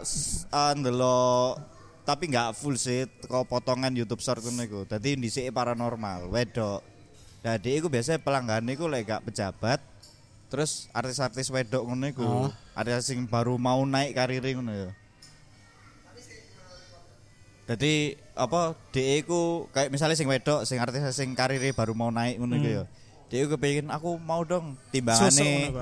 eh, 0.51 0.73
ndelok 0.75 1.77
tapi 2.07 2.31
nggak 2.31 2.55
full 2.55 2.79
sih 2.79 3.03
teko 3.19 3.43
potongan 3.43 3.91
YouTube 3.91 4.23
short 4.23 4.39
ngono 4.39 4.63
iku. 4.63 4.81
Dadi 4.87 5.19
dhisike 5.19 5.51
paranormal, 5.51 6.31
wedok. 6.31 6.81
Dadi 7.43 7.79
iku 7.83 7.91
biasanya 7.91 8.23
pelanggan 8.23 8.67
iku 8.71 8.87
lek 8.87 9.07
gak 9.07 9.23
pejabat 9.27 9.79
terus 10.47 10.87
artis-artis 10.95 11.51
wedok 11.51 11.83
ngono 11.87 12.07
iku. 12.11 12.27
Oh. 12.27 12.51
Ada 12.73 13.03
sing 13.03 13.27
baru 13.27 13.59
mau 13.59 13.83
naik 13.83 14.15
karir 14.15 14.43
ngono 14.43 14.73
ya. 14.73 14.91
Jadi 17.67 18.15
apa 18.39 18.79
DE 18.95 19.27
ku 19.27 19.67
kayak 19.75 19.91
misalnya 19.91 20.15
sing 20.15 20.31
wedok 20.31 20.63
sing 20.63 20.79
artis 20.79 21.03
sing 21.19 21.35
karir 21.35 21.59
baru 21.75 21.99
mau 21.99 22.15
naik 22.15 22.39
ngono 22.39 22.55
iku 22.59 22.71
ya. 22.71 22.85
DE 23.27 23.47
ku 23.47 23.59
kepengin 23.59 23.91
aku 23.91 24.15
mau 24.23 24.47
dong 24.47 24.79
timbangane. 24.95 25.75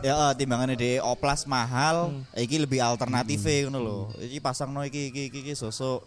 Ya 0.00 0.16
eh, 0.16 0.32
timbangannya 0.32 0.80
di 0.80 0.96
oplas 0.96 1.44
mahal, 1.44 2.24
iki 2.32 2.56
lebih 2.56 2.80
alternatif 2.80 3.44
ngono 3.44 3.78
lho. 3.78 3.98
Iki 4.16 4.40
pasang 4.40 4.72
no 4.72 4.80
iki 4.80 5.12
iki 5.12 5.28
iki, 5.28 5.38
iki 5.44 5.52
sosok. 5.52 6.02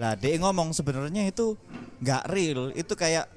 Lah 0.00 0.16
dia 0.16 0.38
ngomong 0.38 0.72
sebenarnya 0.72 1.28
itu 1.28 1.58
nggak 2.00 2.22
real, 2.30 2.70
itu 2.72 2.94
kayak 2.96 3.28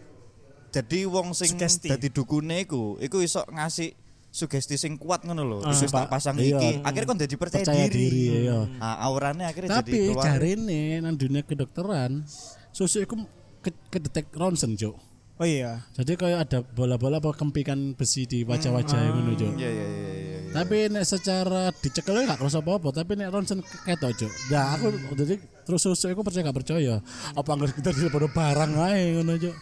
jadi 0.71 1.07
wong 1.07 1.31
sing 1.35 1.57
dadi 1.59 2.11
dukune 2.11 2.63
iku, 2.63 2.99
iku 3.01 3.23
iso 3.23 3.43
ngasih 3.47 4.04
sugesti 4.35 4.75
sing 4.75 4.99
kuat 4.99 5.23
ngono 5.23 5.47
lho. 5.47 5.57
Ah. 5.63 5.71
Terus 5.71 5.87
tak 5.87 6.11
pasang 6.11 6.35
Iya. 6.35 6.59
iki, 6.59 6.69
akhirnya 6.83 7.07
kon 7.07 7.19
jadi 7.23 7.35
percaya, 7.39 7.63
Percaya 7.63 7.87
diri. 7.87 8.03
diri, 8.11 8.23
iya. 8.51 8.67
Ah, 8.83 9.07
auranya 9.07 9.47
akhirnya 9.47 9.79
jadi 9.79 9.87
Tapi 9.87 9.99
keluar. 10.11 10.23
jarine 10.27 10.83
nang 10.99 11.15
dunia 11.15 11.41
kedokteran, 11.47 12.27
susu 12.75 12.99
iku 12.99 13.15
ke, 13.63 13.71
kedetek 13.87 14.27
ronsen, 14.35 14.75
Cuk. 14.75 14.99
Oh 15.35 15.43
iya. 15.43 15.83
Jadi 15.95 16.15
kayak 16.15 16.47
ada 16.47 16.59
bola-bola 16.63 17.19
apa 17.19 17.35
kempikan 17.35 17.91
besi 17.95 18.23
di 18.27 18.43
wajah-wajah 18.43 18.99
ngono, 19.15 19.31
Cuk. 19.35 19.55
Iya 19.55 19.69
iya 19.71 19.85
iya 19.87 19.87
iya. 19.87 20.13
iya. 20.19 20.51
Tapi 20.55 20.87
nek 20.87 21.03
secara 21.03 21.71
dicekel 21.75 22.23
gak 22.23 22.39
kerasa 22.39 22.63
apa-apa, 22.63 22.91
tapi 22.91 23.19
nek 23.19 23.31
ronsen 23.31 23.59
ketok, 23.83 24.11
Cuk. 24.15 24.31
Nah, 24.51 24.75
aku 24.75 24.87
jadi 25.15 25.35
terus 25.63 25.79
susu 25.83 26.11
iku 26.11 26.23
percaya 26.23 26.47
gak 26.47 26.55
percaya. 26.55 27.03
Apa 27.35 27.49
anggere 27.55 27.75
kita 27.75 27.91
di 27.91 28.07
barang 28.07 28.71
ae 28.79 29.19
ngono, 29.19 29.35
Cuk. 29.35 29.55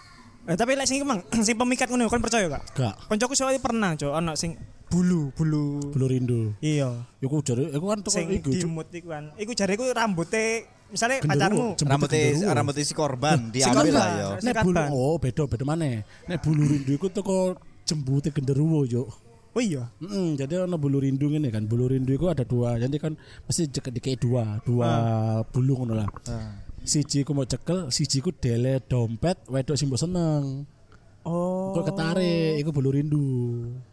Eh, 0.43 0.59
tapi 0.59 0.75
lek 0.75 0.83
sing 0.83 0.99
iku 0.99 1.07
mang 1.07 1.23
sing 1.47 1.55
pemikat 1.55 1.87
ngono 1.87 2.11
kon 2.11 2.19
percaya 2.19 2.51
gak? 2.51 2.63
Gak. 2.75 2.95
Koncoku 3.07 3.31
soalnya 3.31 3.63
pernah, 3.63 3.95
Cuk, 3.95 4.11
ana 4.11 4.35
sing 4.35 4.59
bulu, 4.91 5.31
bulu. 5.31 5.79
Bulu 5.95 6.05
rindu. 6.05 6.41
Iya. 6.59 7.07
Iku 7.23 7.39
jare 7.39 7.71
iku 7.71 7.85
kan 7.87 8.03
toko 8.03 8.11
Sing 8.19 8.27
iku, 8.27 8.51
Cuk. 8.51 8.59
dimut 8.59 8.87
iku 8.91 9.07
kan. 9.15 9.31
Iku 9.39 9.51
jare 9.55 9.71
iku 9.79 9.87
rambutnya 9.95 10.67
misalnya 10.93 11.25
pacarmu 11.25 11.73
Rambutnya 11.79 12.53
rambutnya 12.53 12.83
si 12.85 12.93
korban 12.93 13.49
Sing 13.49 13.55
diambil 13.55 13.87
kan 13.87 13.95
lah 13.95 14.07
ya. 14.11 14.27
Sing 14.37 14.45
Nek 14.51 14.55
bulu 14.67 14.83
oh 14.91 15.15
beda 15.15 15.43
beda 15.47 15.63
mana? 15.63 16.03
Nek 16.27 16.37
bulu 16.43 16.61
rindu 16.67 16.91
iku 16.91 17.07
teko 17.07 17.55
jembute 17.87 18.35
genderuwo, 18.35 18.83
Cuk. 18.83 19.07
Oh 19.53 19.61
iya. 19.61 19.85
Mm, 20.01 20.33
jadi 20.33 20.65
ono 20.65 20.81
bulu 20.81 20.97
rindu 20.97 21.29
ini 21.29 21.53
kan. 21.53 21.69
Bulu 21.69 21.85
rindu 21.85 22.09
itu 22.09 22.25
ada 22.25 22.41
dua. 22.41 22.73
Jadi 22.75 22.97
kan 22.97 23.13
mesti 23.45 23.69
cek 23.69 23.93
dikei 23.93 24.17
dua, 24.17 24.57
dua 24.65 24.89
bulu 25.45 25.77
ngono 25.77 25.93
lah. 25.93 26.09
Siji 26.83 27.21
ku 27.21 27.31
mau 27.31 27.45
cekel, 27.45 27.87
siji 27.87 28.19
ku 28.19 28.33
dele 28.33 28.81
dompet, 28.81 29.39
wedok 29.47 29.77
sing 29.77 29.87
mbok 29.87 30.01
seneng. 30.01 30.65
Oh. 31.23 31.71
Kok 31.71 31.87
ketarik, 31.87 32.59
iku 32.59 32.73
bulu 32.73 32.91
rindu. 32.91 33.29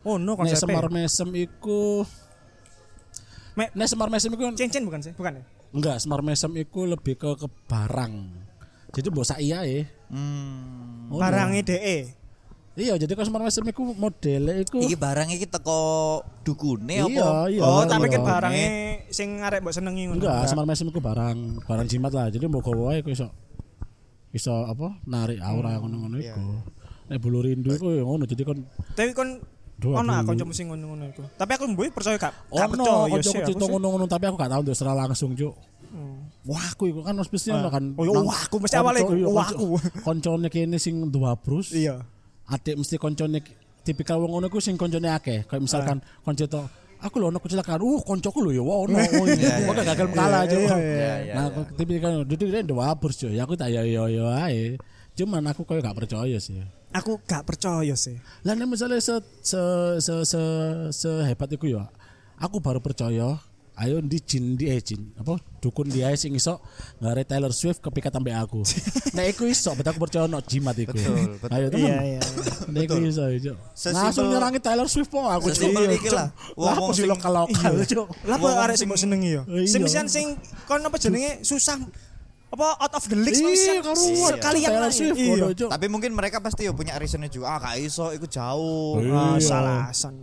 Oh 0.03 0.17
no 0.17 0.35
Nek 0.35 0.49
konsepnya. 0.51 0.81
semar 0.81 0.87
mesem 0.91 1.29
iku 1.39 2.03
Me- 3.55 3.71
Nek 3.71 3.87
semar 3.87 4.09
mesem 4.11 4.31
iku 4.33 4.43
cincin 4.57 4.83
bukan 4.83 5.01
sih? 5.01 5.13
Bukan 5.15 5.39
ya? 5.39 5.43
enggak, 5.71 6.03
semar 6.03 6.19
mesem 6.19 6.51
iku 6.57 6.83
lebih 6.83 7.15
ke 7.15 7.31
ke 7.37 7.47
barang. 7.69 8.15
Jadi 8.91 9.07
mbok 9.07 9.23
sak 9.23 9.39
iya 9.39 9.63
ya. 9.63 9.87
Hmm. 10.11 11.07
Barangnya 11.13 11.63
DE. 11.63 12.11
Iya, 12.79 12.95
jadi 12.95 13.13
semar 13.27 13.43
mesem 13.43 13.67
iku 13.67 13.83
modele 13.99 14.63
iku 14.63 14.79
Iki 14.79 14.95
barang 14.95 15.29
iki 15.35 15.51
teko 15.51 16.23
dukune 16.47 17.03
Iya, 17.03 17.05
apa? 17.05 17.51
iya. 17.51 17.61
Oh, 17.67 17.83
tak 17.83 17.99
iya. 17.99 18.05
pikir 18.07 18.21
barangnya 18.23 18.69
sing 19.11 19.43
arek 19.43 19.59
mbok 19.61 19.75
senengi 19.75 20.07
ngono. 20.07 20.23
Enggak, 20.23 20.47
semar 20.47 20.65
mesem 20.71 20.87
iku 20.87 21.03
barang, 21.03 21.67
barang 21.67 21.87
jimat 21.91 22.13
lah. 22.15 22.31
Jadi 22.31 22.47
mau 22.47 22.63
gawe 22.63 22.79
wae 22.95 23.03
iku 23.03 23.11
iso 23.11 23.27
iso 24.31 24.55
apa 24.71 25.03
narik 25.11 25.43
aura 25.43 25.83
ngono-ngono 25.83 26.17
iku. 26.23 26.63
Nek 27.11 27.19
bulu 27.19 27.43
rindu 27.43 27.75
iku 27.75 27.91
ya 27.91 28.07
ngono, 28.07 28.23
jadi 28.23 28.43
kon 28.47 28.63
Tapi 28.95 29.11
kon 29.19 29.43
Dua 29.81 30.05
ono 30.05 30.13
kancamu 30.13 30.53
sing 30.53 30.69
ngono-ngono 30.69 31.09
iku. 31.09 31.25
Tapi 31.41 31.51
aku 31.57 31.65
mbuh 31.73 31.89
percaya 31.89 32.21
gak? 32.21 32.33
Gak 32.53 32.69
ono 32.69 32.85
percaya 32.85 33.17
kanca 33.17 33.25
sih. 33.25 33.41
aku 33.41 33.49
cerita 33.49 33.65
ngono-ngono 33.65 34.05
tapi 34.05 34.25
aku 34.29 34.37
gak 34.37 34.53
tahu 34.53 34.63
terus 34.69 34.77
secara 34.77 34.95
langsung, 34.95 35.33
Cuk. 35.33 35.55
Wah, 36.45 36.65
aku 36.73 36.89
iku 36.93 37.01
kan 37.01 37.17
mesti 37.17 37.49
ono 37.53 37.69
kan. 37.73 37.85
Oh, 37.97 38.05
iya, 38.05 38.21
wah, 38.21 38.41
aku 38.45 38.57
mesti 38.61 38.77
iya, 38.77 39.29
wah, 39.29 39.49
aku. 39.49 39.81
Koncone 40.05 40.53
kene 40.53 40.77
sing 40.77 41.09
dua 41.09 41.33
brus. 41.33 41.73
Iya. 41.73 42.05
Adik 42.51 42.75
mesti 42.83 42.99
koncone 42.99 43.39
tipikal 43.87 44.19
wong 44.21 44.37
ngono 44.37 44.47
iku 44.51 44.59
sing 44.59 44.75
koncone 44.75 45.09
akeh. 45.11 45.47
Kayak 45.47 45.63
misalkan 45.63 45.99
Ah. 46.03 46.23
konco 46.27 46.47
to 46.47 46.63
Aku 47.01 47.17
lho 47.17 47.33
ono 47.33 47.41
kecelakaan. 47.41 47.81
Uh, 47.81 47.97
koncoku 48.05 48.45
lho 48.45 48.61
ya 48.61 48.61
ono. 48.61 48.93
Oh, 48.93 49.25
iya. 49.25 49.65
Pokoknya 49.65 49.85
gagal 49.97 50.09
kalah 50.13 50.45
aja. 50.45 50.53
iya, 50.53 51.13
iya, 51.25 51.33
Nah, 51.33 51.47
tipikal 51.73 52.29
duduk 52.29 52.53
dia 52.53 52.61
dua 52.61 52.93
brus, 52.93 53.17
Cuk. 53.17 53.33
Ya 53.33 53.49
aku 53.49 53.57
tak 53.57 53.73
ya 53.73 53.81
ya 53.89 54.05
ya 54.05 54.25
ae. 54.45 54.77
Cuman 55.17 55.41
aku 55.49 55.65
kayak 55.65 55.81
gak 55.81 55.97
percaya 55.97 56.37
sih. 56.37 56.61
Aku 56.93 57.17
gak 57.25 57.49
percaya 57.49 57.97
sih. 57.97 58.21
Lah 58.45 58.53
misalnya 58.53 59.01
se 59.01 59.17
se 59.41 59.61
se 59.97 60.15
se 60.29 60.43
sehebat 60.93 61.49
iku 61.49 61.73
ya. 61.73 61.89
Aku 62.37 62.61
baru 62.61 62.85
percaya 62.85 63.41
ayo 63.81 63.97
di 64.01 64.21
jin 64.21 64.55
di 64.55 64.69
eh 64.69 64.79
jin 64.79 65.17
apa 65.17 65.35
dukun 65.57 65.89
dia 65.89 66.13
sing 66.13 66.33
iso 66.33 66.61
ngare 66.99 67.25
Taylor 67.25 67.49
Swift 67.51 67.81
kepikat 67.81 68.13
sampai 68.13 68.33
aku 68.33 68.61
nek 69.17 69.33
iku 69.33 69.45
iso 69.45 69.73
betul 69.73 69.91
aku 69.91 70.01
percaya 70.01 70.25
no 70.25 70.41
jimat 70.41 70.77
iku 70.77 70.93
Betul, 70.93 71.17
betul. 71.35 71.49
ayo 71.51 71.67
teman 71.67 71.81
Iya 71.81 71.97
iya. 72.07 72.21
nek 72.69 72.81
iku 72.85 72.95
iso 73.01 73.25
iso 73.27 73.53
langsung 73.91 74.29
nyerangi 74.29 74.61
Taylor 74.61 74.85
Swift 74.85 75.09
po 75.09 75.25
aku 75.25 75.49
Sesimpel 75.49 75.85
Cuk. 75.87 75.97
iki 75.97 76.09
lah. 76.11 76.29
Sih 76.93 77.03
sing- 77.03 77.09
lokal 77.09 77.33
lokal 77.35 77.73
cuk 77.83 78.07
Lah 78.23 78.37
apa 78.37 78.47
Wong 78.47 78.59
arek 78.61 78.77
sing 78.77 78.89
senengi 78.93 79.31
ya? 79.33 79.43
Iya. 79.49 79.65
Sing 79.67 80.07
sing 80.07 80.27
kon 80.65 80.81
apa 80.81 80.97
jenenge 80.97 81.41
susah 81.41 81.81
apa 82.51 82.67
out 82.77 82.93
of 82.93 83.05
the 83.07 83.15
league 83.15 83.39
Iya, 83.39 83.79
karuan. 83.81 84.35
sekalian 84.35 84.69
Taylor 84.69 84.83
lah. 84.83 84.93
Swift 84.93 85.17
Iya. 85.17 85.71
Tapi 85.71 85.87
mungkin 85.87 86.11
mereka 86.13 86.37
pasti 86.39 86.67
ya 86.67 86.75
punya 86.75 86.99
reasonnya 86.99 87.31
juga. 87.31 87.47
Ah, 87.49 87.59
gak 87.63 87.79
iso, 87.79 88.11
iku 88.11 88.27
jauh. 88.27 88.99
Iya. 88.99 89.15
Ah, 89.15 89.39
salah 89.39 89.87
alasan. 89.87 90.19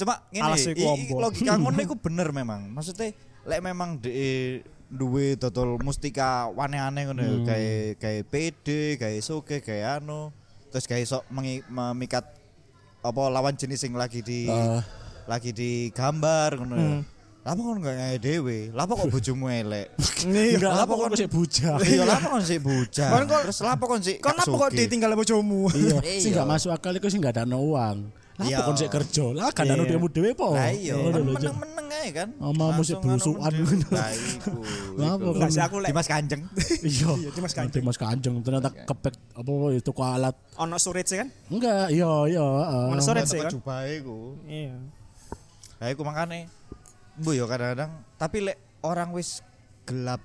Cuma 0.00 0.24
ngene, 0.26 0.46
Alas 0.46 0.64
i- 0.64 0.72
iku 0.72 0.80
i- 0.80 0.88
ombo. 0.88 1.14
logika 1.20 1.52
ngono 1.54 1.78
iku 1.84 1.94
bener 1.94 2.28
memang. 2.30 2.66
Maksudnya 2.66 3.12
lek 3.42 3.60
memang 3.60 3.96
de 3.96 4.60
duwe 4.86 5.36
dodol 5.36 5.76
mustika 5.78 6.48
wane-ane 6.48 7.04
ngono 7.04 7.20
ya, 7.20 7.34
kayak 7.44 7.80
kayak 7.96 8.24
PD, 8.26 8.66
kayak 8.96 9.20
soge, 9.20 9.60
kayak 9.60 10.00
anu, 10.00 10.32
terus 10.68 10.84
kayak 10.84 11.04
sok 11.04 11.22
memikat 11.30 12.24
apa 13.00 13.22
lawan 13.28 13.54
jenis 13.54 13.80
yang 13.80 13.94
lagi 13.94 14.20
di 14.20 14.44
Eh. 14.44 14.80
lagi 15.24 15.50
di 15.50 15.70
gambar 15.90 16.50
ngono 16.56 16.74
ya. 16.74 16.90
Lah 17.40 17.56
apa 17.56 17.60
kon 17.62 17.80
gak 17.80 17.96
nyae 17.96 18.16
dhewe? 18.16 18.68
Lah 18.70 18.84
apa 18.84 18.92
kok 18.94 19.08
bojomu 19.08 19.48
elek? 19.48 19.96
Iya. 20.28 20.60
enggak 20.60 20.70
Lah 20.70 20.76
apa 20.76 20.84
apa 20.84 20.92
kok 20.92 21.04
kon- 21.06 21.16
sik 21.16 21.30
bujang 21.30 21.78
Iya, 21.80 22.02
lah 22.04 22.16
apa 22.16 22.28
kon 22.28 22.44
sik 22.44 22.60
bujang? 22.60 23.10
Terus 23.24 23.58
lah 23.58 23.72
apa 23.72 23.84
kon 23.86 24.00
sik 24.02 24.16
Kon 24.20 24.36
apa 24.36 24.52
kok 24.52 24.70
ditinggal 24.70 25.10
bojomu? 25.14 25.72
iya 25.72 25.96
Iya. 26.04 26.20
sing 26.22 26.30
gak 26.30 26.44
masuk 26.46 26.68
akal 26.68 26.92
iku 26.92 27.08
sing 27.08 27.16
gak 27.18 27.32
ada 27.34 27.48
uang 27.48 28.12
Iya. 28.40 28.56
apa 28.58 28.66
kon 28.66 28.76
sik 28.76 28.90
kerja 28.90 29.24
lah 29.30 29.48
gak 29.50 29.64
ada 29.64 29.74
Iya. 29.76 29.84
dhewe 29.84 30.08
dhewe 30.08 30.30
po 30.32 30.48
Lah 30.56 30.70
iya, 30.70 30.94
kan 30.96 31.22
meneng-meneng 31.22 31.88
ae 31.90 32.08
kan. 32.10 32.28
Sama 32.32 32.64
musik 32.72 32.96
anu 32.96 33.12
mendem. 33.12 33.60
ngono. 33.60 33.88
Lah 33.98 34.10
iku. 34.10 34.52
Lah 34.96 35.10
apa 35.14 35.46
sih 35.48 35.60
aku 35.60 35.76
lek 35.78 35.90
Dimas 35.90 36.08
Kanjeng. 36.08 36.42
iya 36.88 37.10
Iya, 37.12 37.28
Dimas 37.30 37.52
Kanjeng. 37.52 37.82
Dimas 37.84 37.98
Kanjeng 37.98 38.34
ternyata 38.40 38.70
kepek 38.72 39.14
apa 39.36 39.52
itu 39.70 39.90
kok 39.90 40.06
alat 40.06 40.36
ono 40.56 40.76
storage 40.76 41.12
kan? 41.12 41.28
enggak 41.48 41.92
iya 41.92 42.10
iya. 42.26 42.46
Ono 42.88 43.00
storage 43.00 43.28
sih 43.28 43.40
kan? 43.40 43.52
jubahe 43.52 44.00
iku. 44.00 44.40
Iya. 44.46 44.76
Lah 45.76 45.88
iku 45.88 46.02
makane 46.02 46.48
Bu 47.16 47.36
yo 47.36 47.44
kadang-kadang 47.44 47.92
tapi 48.16 48.40
lek 48.40 48.56
orang 48.80 49.12
wis 49.12 49.44
gelap 49.84 50.24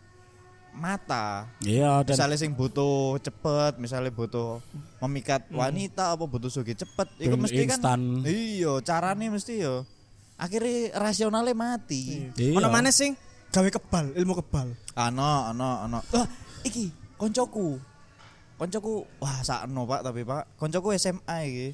mata. 0.75 1.48
Iya 1.60 2.03
dan 2.03 2.13
misalnya 2.13 2.38
sing 2.38 2.51
butuh 2.51 3.17
cepet 3.17 3.79
misalnya 3.79 4.12
butuh 4.12 4.60
memikat 5.00 5.48
wanita 5.50 6.13
apa 6.13 6.24
butuh 6.24 6.48
sugi 6.48 6.75
cepet 6.75 7.08
iku 7.17 7.34
Ben 7.34 7.41
mesti 7.41 7.62
instan. 7.63 8.00
kan 8.22 8.27
iya 8.27 8.74
carane 8.79 9.25
mesti 9.27 9.53
yo. 9.58 9.88
Akhirnya 10.36 10.91
rasionalnya 10.94 11.55
mati. 11.55 12.27
Iya. 12.36 12.60
Ono 12.60 12.67
mana 12.67 12.91
sing 12.91 13.15
gawe 13.50 13.70
kebal, 13.72 14.12
ilmu 14.13 14.36
kebal. 14.38 14.75
ano 14.94 15.48
ano 15.48 15.67
ano 15.82 15.98
ah 16.12 16.27
iki 16.62 16.91
koncoku. 17.15 17.79
Koncoku 18.55 19.08
wah 19.17 19.39
sakno 19.41 19.84
pak 19.84 20.03
tapi 20.03 20.22
pak. 20.22 20.55
Koncoku 20.55 20.91
SMA 20.94 21.38
iki. 21.44 21.67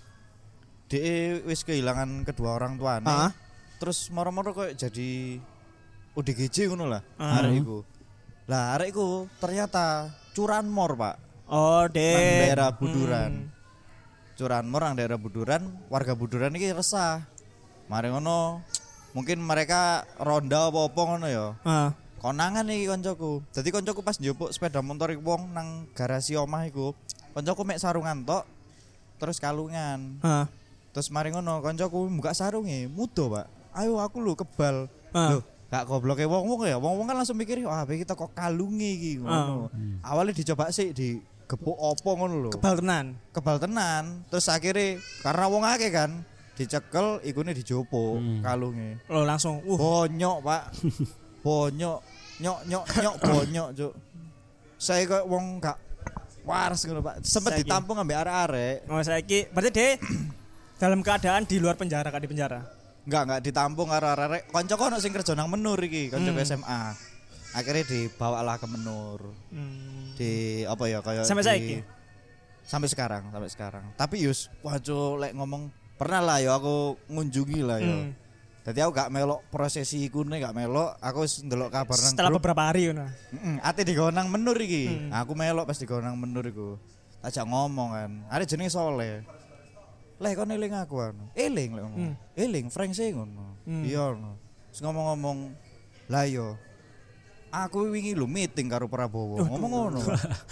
Dia 0.87 1.39
wis 1.41 1.63
kehilangan 1.63 2.21
kedua 2.21 2.55
orang 2.55 2.75
tuanya 2.75 3.07
Ah. 3.07 3.31
terus 3.79 4.11
moro-moro 4.11 4.51
kok 4.51 4.75
jadi 4.75 5.39
ODGJ 6.11 6.67
ngono 6.67 6.85
lah 6.85 6.99
Ah. 7.15 7.39
arek 7.39 7.63
iku 7.63 7.79
lah 8.51 8.75
arek 8.75 8.91
iku 8.91 9.07
ternyata 9.39 10.11
curanmor 10.35 10.99
pak 10.99 11.15
Oh, 11.47 11.83
nang 11.83 11.91
dek. 11.91 12.51
daerah 12.51 12.75
Buduran 12.75 13.47
curanmor 14.35 14.81
nang 14.83 14.95
daerah 14.95 15.15
Buduran 15.15 15.61
warga 15.87 16.11
Buduran 16.11 16.51
iki 16.51 16.71
resah 16.71 17.23
mari 17.87 18.07
ngono 18.07 18.59
mungkin 19.11 19.39
mereka 19.39 20.03
ronda 20.15 20.67
apa-apa 20.67 21.01
ngono 21.05 21.27
ya 21.27 21.47
Ah. 21.63 21.91
konangan 22.21 22.69
iki 22.69 22.85
koncoku. 22.85 23.41
Dadi 23.49 23.73
koncoku 23.73 23.99
pas 23.99 24.15
njupuk 24.15 24.53
sepeda 24.53 24.79
motor 24.79 25.09
iku 25.09 25.25
wong 25.25 25.51
nang 25.51 25.89
garasi 25.91 26.37
omah 26.37 26.69
iku. 26.69 26.93
Koncoku 27.33 27.65
mek 27.65 27.81
sarungan 27.81 28.21
tok 28.21 28.45
terus 29.17 29.41
kalungan. 29.41 30.21
Ah. 30.21 30.45
Terus 30.93 31.09
mari 31.09 31.33
ngono 31.33 31.59
koncoku 31.59 32.05
buka 32.13 32.31
sarunge, 32.31 32.85
mudo, 32.85 33.25
Pak. 33.25 33.73
Ayo 33.73 33.97
aku 33.97 34.21
lho 34.21 34.37
kebal. 34.37 34.85
Ah. 35.11 35.41
Gak 35.71 35.87
gobloke 35.87 36.27
wong-wong 36.27 36.67
ya. 36.67 36.75
Wong-wong 36.75 37.07
kan 37.07 37.15
langsung 37.15 37.39
mikir, 37.39 37.63
wah 37.63 37.87
iki 37.87 38.03
kita 38.03 38.19
kok 38.19 38.35
kalunge 38.35 38.91
iki 38.91 39.23
ngono. 39.23 39.71
Awalnya 40.03 40.35
dicoba 40.35 40.67
sih 40.67 40.91
di 40.91 41.15
gepuk 41.47 41.79
opo 41.79 42.11
ngono 42.19 42.35
lho. 42.47 42.51
Kebal 42.51 42.83
tenan. 42.83 43.05
Kebal 43.31 43.55
tenan. 43.55 44.27
Terus 44.27 44.51
akhirnya 44.51 44.99
karena 45.23 45.45
wong 45.47 45.63
akeh 45.63 45.91
kan 45.95 46.11
dicekel 46.59 47.23
ikune 47.23 47.55
dijupuk 47.55 48.19
kalunge. 48.43 48.99
Lo 49.07 49.23
langsung 49.23 49.63
uh 49.63 49.79
Bonyok, 49.79 50.37
Pak. 50.43 50.63
Bonyok. 51.47 51.99
Nyok 52.41 52.59
nyok 52.67 52.85
nyok 52.99 53.15
bonyok, 53.21 53.69
Cuk. 53.77 53.93
Saya 54.81 55.05
kok 55.05 55.29
wong 55.29 55.61
gak 55.61 55.77
waras 56.43 56.83
ngono, 56.83 56.99
Pak. 56.99 57.23
Sempet 57.23 57.63
ditampung 57.63 57.95
ambek 57.95 58.27
arek-arek. 58.27 58.91
Oh, 58.91 58.99
saiki 58.99 59.47
berarti 59.55 59.71
dek 59.71 59.95
dalam 60.81 60.99
keadaan 60.99 61.47
di 61.47 61.61
luar 61.61 61.77
penjara 61.77 62.09
kak 62.11 62.25
di 62.25 62.27
penjara. 62.27 62.80
Enggak, 63.01 63.21
enggak 63.25 63.41
ditampung 63.41 63.89
karo 63.89 64.07
arek-arek. 64.07 64.43
Kancaku 64.47 64.83
ono 64.85 64.97
sing 64.97 65.09
kerja 65.09 65.33
nang 65.33 65.49
Menur 65.49 65.81
iki, 65.81 66.07
kanca 66.07 66.29
Hmm. 66.29 66.41
SMA. 66.41 66.81
Akhirnya 67.51 67.83
dibawalah 67.83 68.55
ke 68.55 68.67
Menur. 68.69 69.33
Hmm. 69.49 70.13
Di 70.15 70.63
apa 70.63 70.83
ya 70.85 71.01
kayak 71.01 71.25
Sampai 71.25 71.43
saiki? 71.43 71.81
Sampai 72.61 72.87
sekarang, 72.87 73.27
sampai 73.27 73.49
sekarang. 73.49 73.83
Tapi 73.95 74.21
Yus, 74.21 74.47
Cuk, 74.61 75.17
lek 75.17 75.33
ngomong 75.33 75.67
pernah 75.97 76.21
lah 76.21 76.37
ya 76.39 76.55
aku 76.55 76.95
ngunjungi 77.09 77.59
lah 77.61 77.77
ya. 77.77 77.89
Hmm. 77.91 78.13
Jadi 78.61 78.77
aku 78.77 78.93
gak 78.93 79.09
melok 79.09 79.41
prosesi 79.49 80.05
iku 80.05 80.21
nih 80.21 80.45
gak 80.45 80.53
melok, 80.53 80.93
aku 81.01 81.25
ndelok 81.41 81.73
kabar 81.73 81.97
nang 81.97 82.13
Setelah 82.13 82.29
grup. 82.29 82.45
beberapa 82.45 82.61
hari 82.61 82.81
ngono. 82.87 83.09
Heeh, 83.09 83.55
ate 83.59 83.81
digawa 83.81 84.13
nang 84.13 84.29
menur 84.29 84.53
iki. 84.55 84.85
Hmm. 84.85 85.09
Aku 85.17 85.33
melok 85.33 85.65
pas 85.65 85.75
digawa 85.75 86.05
nang 86.05 86.15
menur 86.15 86.45
iku. 86.45 86.77
Tajak 87.19 87.43
ngomong 87.43 87.89
kan. 87.91 88.11
Ada 88.29 88.45
jenenge 88.45 88.69
Soleh. 88.69 89.25
Leh 90.21 90.37
kon 90.37 90.53
eling 90.53 90.73
aku 90.77 91.01
anu. 91.01 91.25
Eling 91.33 91.73
lek 91.73 91.83
ngomong. 91.83 92.13
Eling 92.37 92.65
Frank 92.69 92.93
sih 92.93 93.09
ngono. 93.09 93.57
Hmm. 93.65 93.81
Iya 93.81 94.13
ngono. 94.13 94.37
Terus 94.69 94.79
ngomong-ngomong, 94.85 95.37
"Lah 96.07 96.29
yo 96.29 96.61
Aku 97.51 97.91
wingi 97.91 98.15
lu 98.15 98.31
meeting 98.31 98.71
karo 98.71 98.87
Prabowo. 98.87 99.43
Ngomong 99.43 99.71
ngono. 99.75 99.99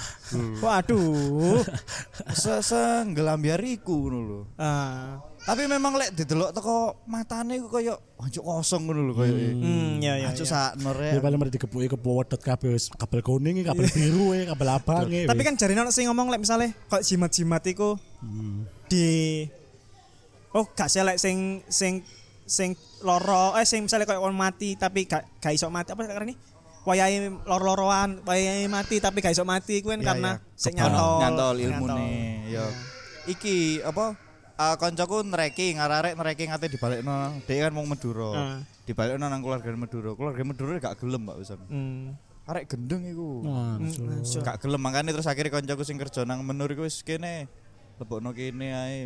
Waduh. 0.64 1.64
Se 2.44 2.60
senggelambiariku 2.60 3.96
ngono 3.96 4.20
lho. 4.20 4.42
Ah. 4.60 5.24
Tapi 5.40 5.64
memang 5.72 5.96
lek 5.96 6.12
didelok 6.12 6.52
teko 6.52 7.00
matane 7.08 7.64
ku 7.64 7.72
koyo 7.72 7.96
anjuk 8.20 8.44
kosong 8.44 8.84
ngono 8.84 9.02
lho 9.08 9.14
koyo. 9.16 9.32
Hmm, 9.32 10.04
ya 10.04 10.20
ya. 10.20 10.28
Anjuk 10.36 10.44
ya. 10.44 10.76
sakno 10.76 10.92
Ya 10.92 11.16
rek. 11.16 11.24
paling 11.24 11.40
dikepuki 11.56 11.88
kepowedot 11.88 12.42
kabeh 12.44 12.76
wis 12.76 12.92
kabel 12.92 13.24
kuning 13.24 13.64
kabel 13.64 13.88
biru 13.96 14.36
kabel 14.52 14.68
abang. 14.68 15.08
Tapi 15.08 15.42
kan 15.48 15.56
jari 15.56 15.80
ono 15.80 15.96
sing 15.96 16.12
ngomong 16.12 16.28
lek 16.36 16.44
misale 16.44 16.76
kok 16.92 17.00
jimat-jimat 17.00 17.64
iku 17.72 17.96
di 18.92 19.48
Oh, 20.52 20.66
gak 20.68 20.88
sih 20.88 21.00
lek 21.00 21.16
sing 21.16 21.62
sing 21.66 22.02
sing 22.44 22.74
loro 23.00 23.54
eh 23.54 23.64
sing 23.64 23.86
misale 23.86 24.04
koyo 24.04 24.20
kon 24.20 24.34
mati 24.34 24.74
tapi 24.74 25.06
gak 25.06 25.26
gak 25.38 25.54
iso 25.54 25.70
mati. 25.70 25.94
Apa 25.94 26.04
karena 26.04 26.26
ini 26.26 26.36
wayahe 26.82 27.18
loro-loroan, 27.46 28.24
wayahe 28.24 28.66
mati 28.66 28.98
tapi 28.98 29.20
gak 29.20 29.32
iso 29.32 29.44
mati 29.44 29.80
kuwi 29.80 29.94
kan 29.94 30.02
Iya, 30.02 30.08
karena 30.10 30.32
iya. 30.36 30.58
sing 30.58 30.74
nyantol. 30.74 31.14
nyantol 31.20 31.56
ilmune 31.60 32.10
ya 32.50 32.66
iki 33.26 33.78
apa 33.80 34.18
uh, 34.56 34.76
koncoku 34.76 35.22
nreki 35.24 35.78
ngararek 35.78 36.18
nreki 36.18 36.50
ngate 36.50 36.66
dibalekno 36.68 37.38
dhek 37.46 37.60
kan 37.62 37.72
wong 37.72 37.86
Madura. 37.86 38.30
Ah. 38.34 38.58
dibalekno 38.90 39.22
nang 39.24 39.46
keluarga 39.46 39.70
Madura. 39.72 40.18
Keluarga 40.18 40.42
Madura 40.42 40.72
gak 40.82 40.98
gelem 40.98 41.22
Mbak 41.22 41.38
Usan 41.38 41.60
Hmm. 41.70 42.18
arek 42.50 42.66
gendeng 42.66 43.06
iku. 43.06 43.46
So, 44.26 44.42
gak 44.42 44.58
gelem 44.58 44.82
makanya 44.82 45.14
terus 45.14 45.30
akhirnya 45.30 45.54
koncoku 45.54 45.86
sing 45.86 46.02
kerja 46.02 46.26
nang 46.26 46.42
menur 46.42 46.66
iku 46.68 46.82
wis 46.82 47.06
kene 47.06 47.46
lebokno 48.00 48.32
kene 48.32 48.68
ae 48.72 48.98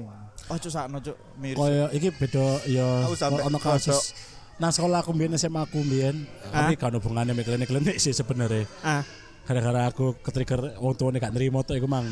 oh 0.48 0.58
cuk 0.58 0.70
sakno 0.70 1.02
cuk 1.02 1.18
miris 1.36 1.58
Kaya 1.58 1.86
iki 1.92 2.10
beda 2.14 2.62
ya 2.70 3.10
ono 3.10 3.58
kodok. 3.58 3.62
kasus 3.82 4.14
Nang 4.54 4.70
sekolah 4.70 5.02
aku 5.02 5.18
mbiyen 5.18 5.34
SMA 5.34 5.66
aku 5.66 5.82
mbiyen, 5.82 6.30
tapi 6.54 6.78
kan 6.78 6.94
hubungannya 6.94 7.34
mek 7.34 7.42
klinik-klinik 7.42 7.98
sih 7.98 8.14
sebenarnya. 8.14 8.70
ah. 8.86 9.02
Gara-gara 9.50 9.90
aku 9.90 10.14
ketrigger 10.22 10.78
wong 10.78 10.94
tuane 10.94 11.18
gak 11.18 11.34
nrimo 11.34 11.66
tok 11.66 11.74
iku 11.74 11.90
mang. 11.90 12.06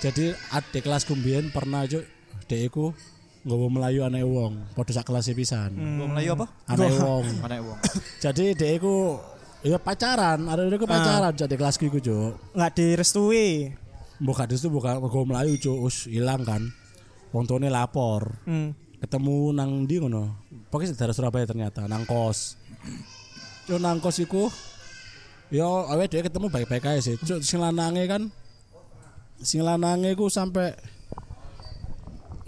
Jadi 0.00 0.32
adik 0.48 0.80
kelasku 0.80 1.12
mbiyen 1.12 1.52
pernah 1.52 1.84
juk 1.84 2.00
dek 2.48 2.72
iku 2.72 2.88
nggawa 3.44 3.68
melayu 3.68 4.00
anake 4.00 4.24
wong, 4.24 4.64
padha 4.72 4.96
sak 4.96 5.04
kelas 5.04 5.28
pisan. 5.36 5.76
Wong 5.76 6.16
Melayu 6.16 6.32
apa 6.40 6.46
Anake 6.72 6.96
wong. 6.96 7.24
Anak 7.46 7.58
wong 7.60 7.78
Jadi 8.16 8.44
dek 8.56 8.70
iku 8.80 9.20
ya 9.60 9.76
pacaran, 9.76 10.40
ada 10.48 10.64
iku 10.64 10.88
pacaran 10.88 11.36
jadi 11.36 11.52
kelasku 11.52 11.84
iku 11.84 12.00
juk. 12.00 12.32
nggak 12.56 12.72
direstui. 12.74 13.76
Buka 14.22 14.46
di 14.46 14.54
situ 14.54 14.70
buka 14.70 14.98
nggawa 14.98 15.24
melayu 15.26 15.58
juk, 15.58 15.90
us 15.90 16.06
ilang 16.06 16.46
kan. 16.46 16.62
Wong 17.34 17.44
tuane 17.50 17.66
lapor. 17.66 18.38
Hmm. 18.46 18.74
ketemu 19.04 19.52
nang 19.52 19.84
di 19.84 20.00
ngono. 20.00 20.32
Pokoknya 20.72 20.96
daerah 20.96 21.12
Surabaya 21.12 21.44
ternyata 21.44 21.84
nang 21.84 22.08
kos. 22.08 22.56
Yo 23.68 23.76
nang 23.76 24.00
kos 24.00 24.16
iku 24.24 24.48
yo 25.52 25.84
awake 25.92 26.08
dhewe 26.08 26.24
ketemu 26.24 26.48
baik-baik 26.48 26.88
aja 26.88 27.00
sih. 27.04 27.20
Cuk 27.20 27.44
sing 27.44 27.60
lanange 27.60 28.08
kan 28.08 28.22
sing 29.44 29.60
lanange 29.60 30.16
iku 30.16 30.32
sampai 30.32 30.72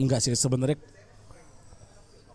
enggak 0.00 0.24
sih 0.24 0.32
sebenarnya 0.32 0.80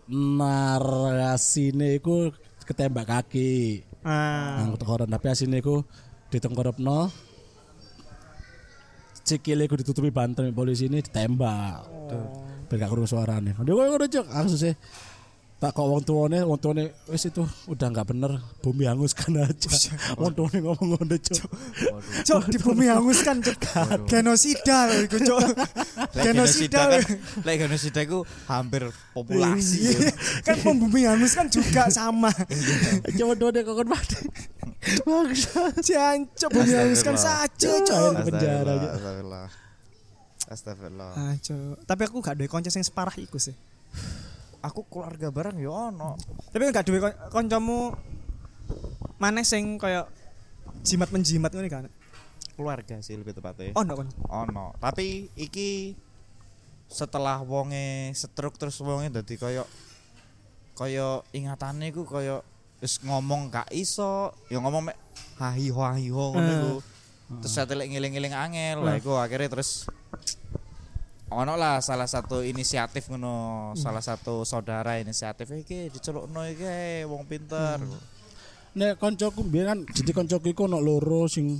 narasine 0.05 1.97
iku 1.97 2.29
ketembak 2.69 3.09
kaki. 3.09 3.81
Ah. 4.05 4.61
Nang 4.61 4.77
tapi 5.09 5.25
asine 5.33 5.65
iku 5.65 5.81
ditengkorepno. 6.29 7.30
Sikile 9.31 9.63
iku 9.63 9.79
ditutupi 9.79 10.11
banter 10.11 10.51
polisi 10.51 10.91
ini 10.91 10.99
ditembak. 10.99 11.87
Biar 12.67 12.87
gak 12.87 13.07
suarane. 13.07 13.55
Dia 13.55 13.71
kok 13.71 13.87
ngono 13.87 14.05
cok, 14.11 14.27
langsung 14.27 14.59
sih. 14.59 14.75
Tak 15.61 15.77
kok 15.77 15.85
wong 15.85 16.01
tuane, 16.01 16.41
wong 16.41 16.57
tuane 16.57 16.89
wis 17.05 17.29
itu 17.29 17.45
udah 17.69 17.93
nggak 17.93 18.09
bener, 18.09 18.33
bumi 18.65 18.89
hanguskan 18.89 19.45
aja. 19.45 19.69
Wong 20.17 20.33
tuane 20.33 20.57
ngomong 20.57 20.97
ngono 20.97 21.15
cok. 21.21 21.49
Cok 22.25 22.43
di 22.49 22.57
bumi 22.57 22.89
hanguskan 22.89 23.45
cok. 23.45 23.61
Genosida 24.09 24.89
lho 24.89 25.05
iku 25.05 25.21
cok. 25.21 25.53
Lek 26.17 26.23
Genosida. 26.25 26.81
kan, 26.89 27.01
lek 27.45 27.55
genosida 27.61 28.01
iku 28.01 28.25
hampir 28.49 28.89
populasi. 29.13 30.01
Iya. 30.01 30.09
kan 30.49 30.55
pom 30.65 30.81
bumi 30.81 31.05
hanguskan 31.05 31.45
juga 31.45 31.93
sama. 31.93 32.33
Coba 33.13 33.33
tuane 33.37 33.61
kok 33.61 33.75
kon 33.77 33.85
mati. 33.85 34.17
Bangsa. 35.05 35.61
Jancok 35.77 36.49
bumi 36.57 36.73
hanguskan 36.73 37.13
saja 37.21 37.71
cok. 37.85 38.11
Penjara 38.33 38.81
aja. 38.81 38.89
Astagfirullah. 38.97 39.45
Astagfirullah. 40.49 41.11
Ah, 41.13 41.33
cok. 41.37 41.85
Tapi 41.85 42.01
aku 42.09 42.17
gak 42.17 42.33
ada 42.33 42.49
konco 42.49 42.73
sing 42.73 42.81
separah 42.81 43.13
iku 43.21 43.37
sih. 43.37 43.53
Aku 44.61 44.85
keluarga 44.85 45.27
bareng 45.29 45.57
ya 45.57 45.69
ono. 45.89 46.17
Tapi 46.53 46.69
gak 46.69 46.85
duwe 46.85 47.01
kon- 47.01 47.19
koncomu 47.29 47.97
maneh 49.17 49.41
sing 49.41 49.77
kaya 49.77 50.05
jimat 50.81 51.09
menjimat 51.09 51.49
ngono 51.49 51.67
kan. 51.67 51.85
Keluarga 52.53 53.01
sih 53.01 53.17
lebih 53.17 53.33
tepatnya. 53.33 53.73
Oh, 53.73 53.81
ndak 53.81 54.05
kon. 54.05 54.09
Ono. 54.29 54.77
Tapi 54.77 55.33
iki 55.33 55.97
setelah 56.85 57.39
wonge 57.41 58.11
stroke 58.13 58.59
terus 58.59 58.77
wonge 58.83 59.07
dadi 59.07 59.39
koyo 59.39 59.63
koyo 60.75 61.23
ingatane 61.31 61.89
iku 61.89 62.03
koyo 62.03 62.43
wis 62.81 62.97
ngomong 63.01 63.49
gak 63.49 63.69
iso, 63.69 64.33
ya 64.49 64.57
ngomong 64.57 64.89
mek 64.89 64.97
hahi 65.37 65.69
ho 65.69 65.81
hahi 65.81 66.09
ho 66.09 66.33
ngono 66.33 66.45
Eh. 66.45 66.57
iku. 66.57 66.73
Terus 67.39 67.53
saya 67.53 67.63
ngiling-ngiling 67.69 68.35
angel, 68.35 68.83
lah 68.83 68.99
iku 68.99 69.15
akhirnya 69.15 69.47
terus 69.47 69.87
ono 71.31 71.55
lah 71.55 71.79
salah 71.79 72.07
satu 72.07 72.43
inisiatif 72.43 73.07
ngono, 73.07 73.71
salah 73.79 74.03
satu 74.03 74.43
saudara 74.43 74.99
inisiatif 74.99 75.47
iki 75.55 75.87
dicelukno 75.87 76.43
iki 76.43 77.07
wong 77.07 77.23
pinter. 77.23 77.79
Nek 78.75 78.99
koncoku 78.99 79.47
biyen 79.47 79.67
kan 79.67 79.79
jadi 79.87 80.11
koncoku 80.11 80.51
iku 80.51 80.67
ono 80.67 80.83
loro 80.83 81.27
sing 81.31 81.55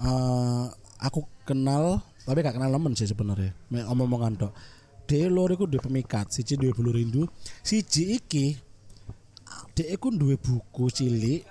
eh, 0.00 0.64
aku 1.00 1.20
kenal 1.48 2.00
tapi 2.24 2.40
gak 2.40 2.56
kenal 2.56 2.72
nemen 2.72 2.92
sih 2.96 3.08
sebenarnya. 3.08 3.52
Mek 3.72 3.88
omong-omongan 3.88 4.32
tok. 4.36 4.52
Dhewe 5.04 5.28
loro 5.28 5.52
iku 5.52 5.68
duwe 5.68 5.80
pemikat, 5.84 6.32
siji 6.32 6.56
duwe 6.56 6.72
bulu 6.72 6.96
rindu, 6.96 7.28
siji 7.60 8.16
iki 8.16 8.56
dhek 9.76 9.88
iku 9.96 10.08
duwe 10.12 10.36
buku 10.36 10.88
cilik. 10.92 11.44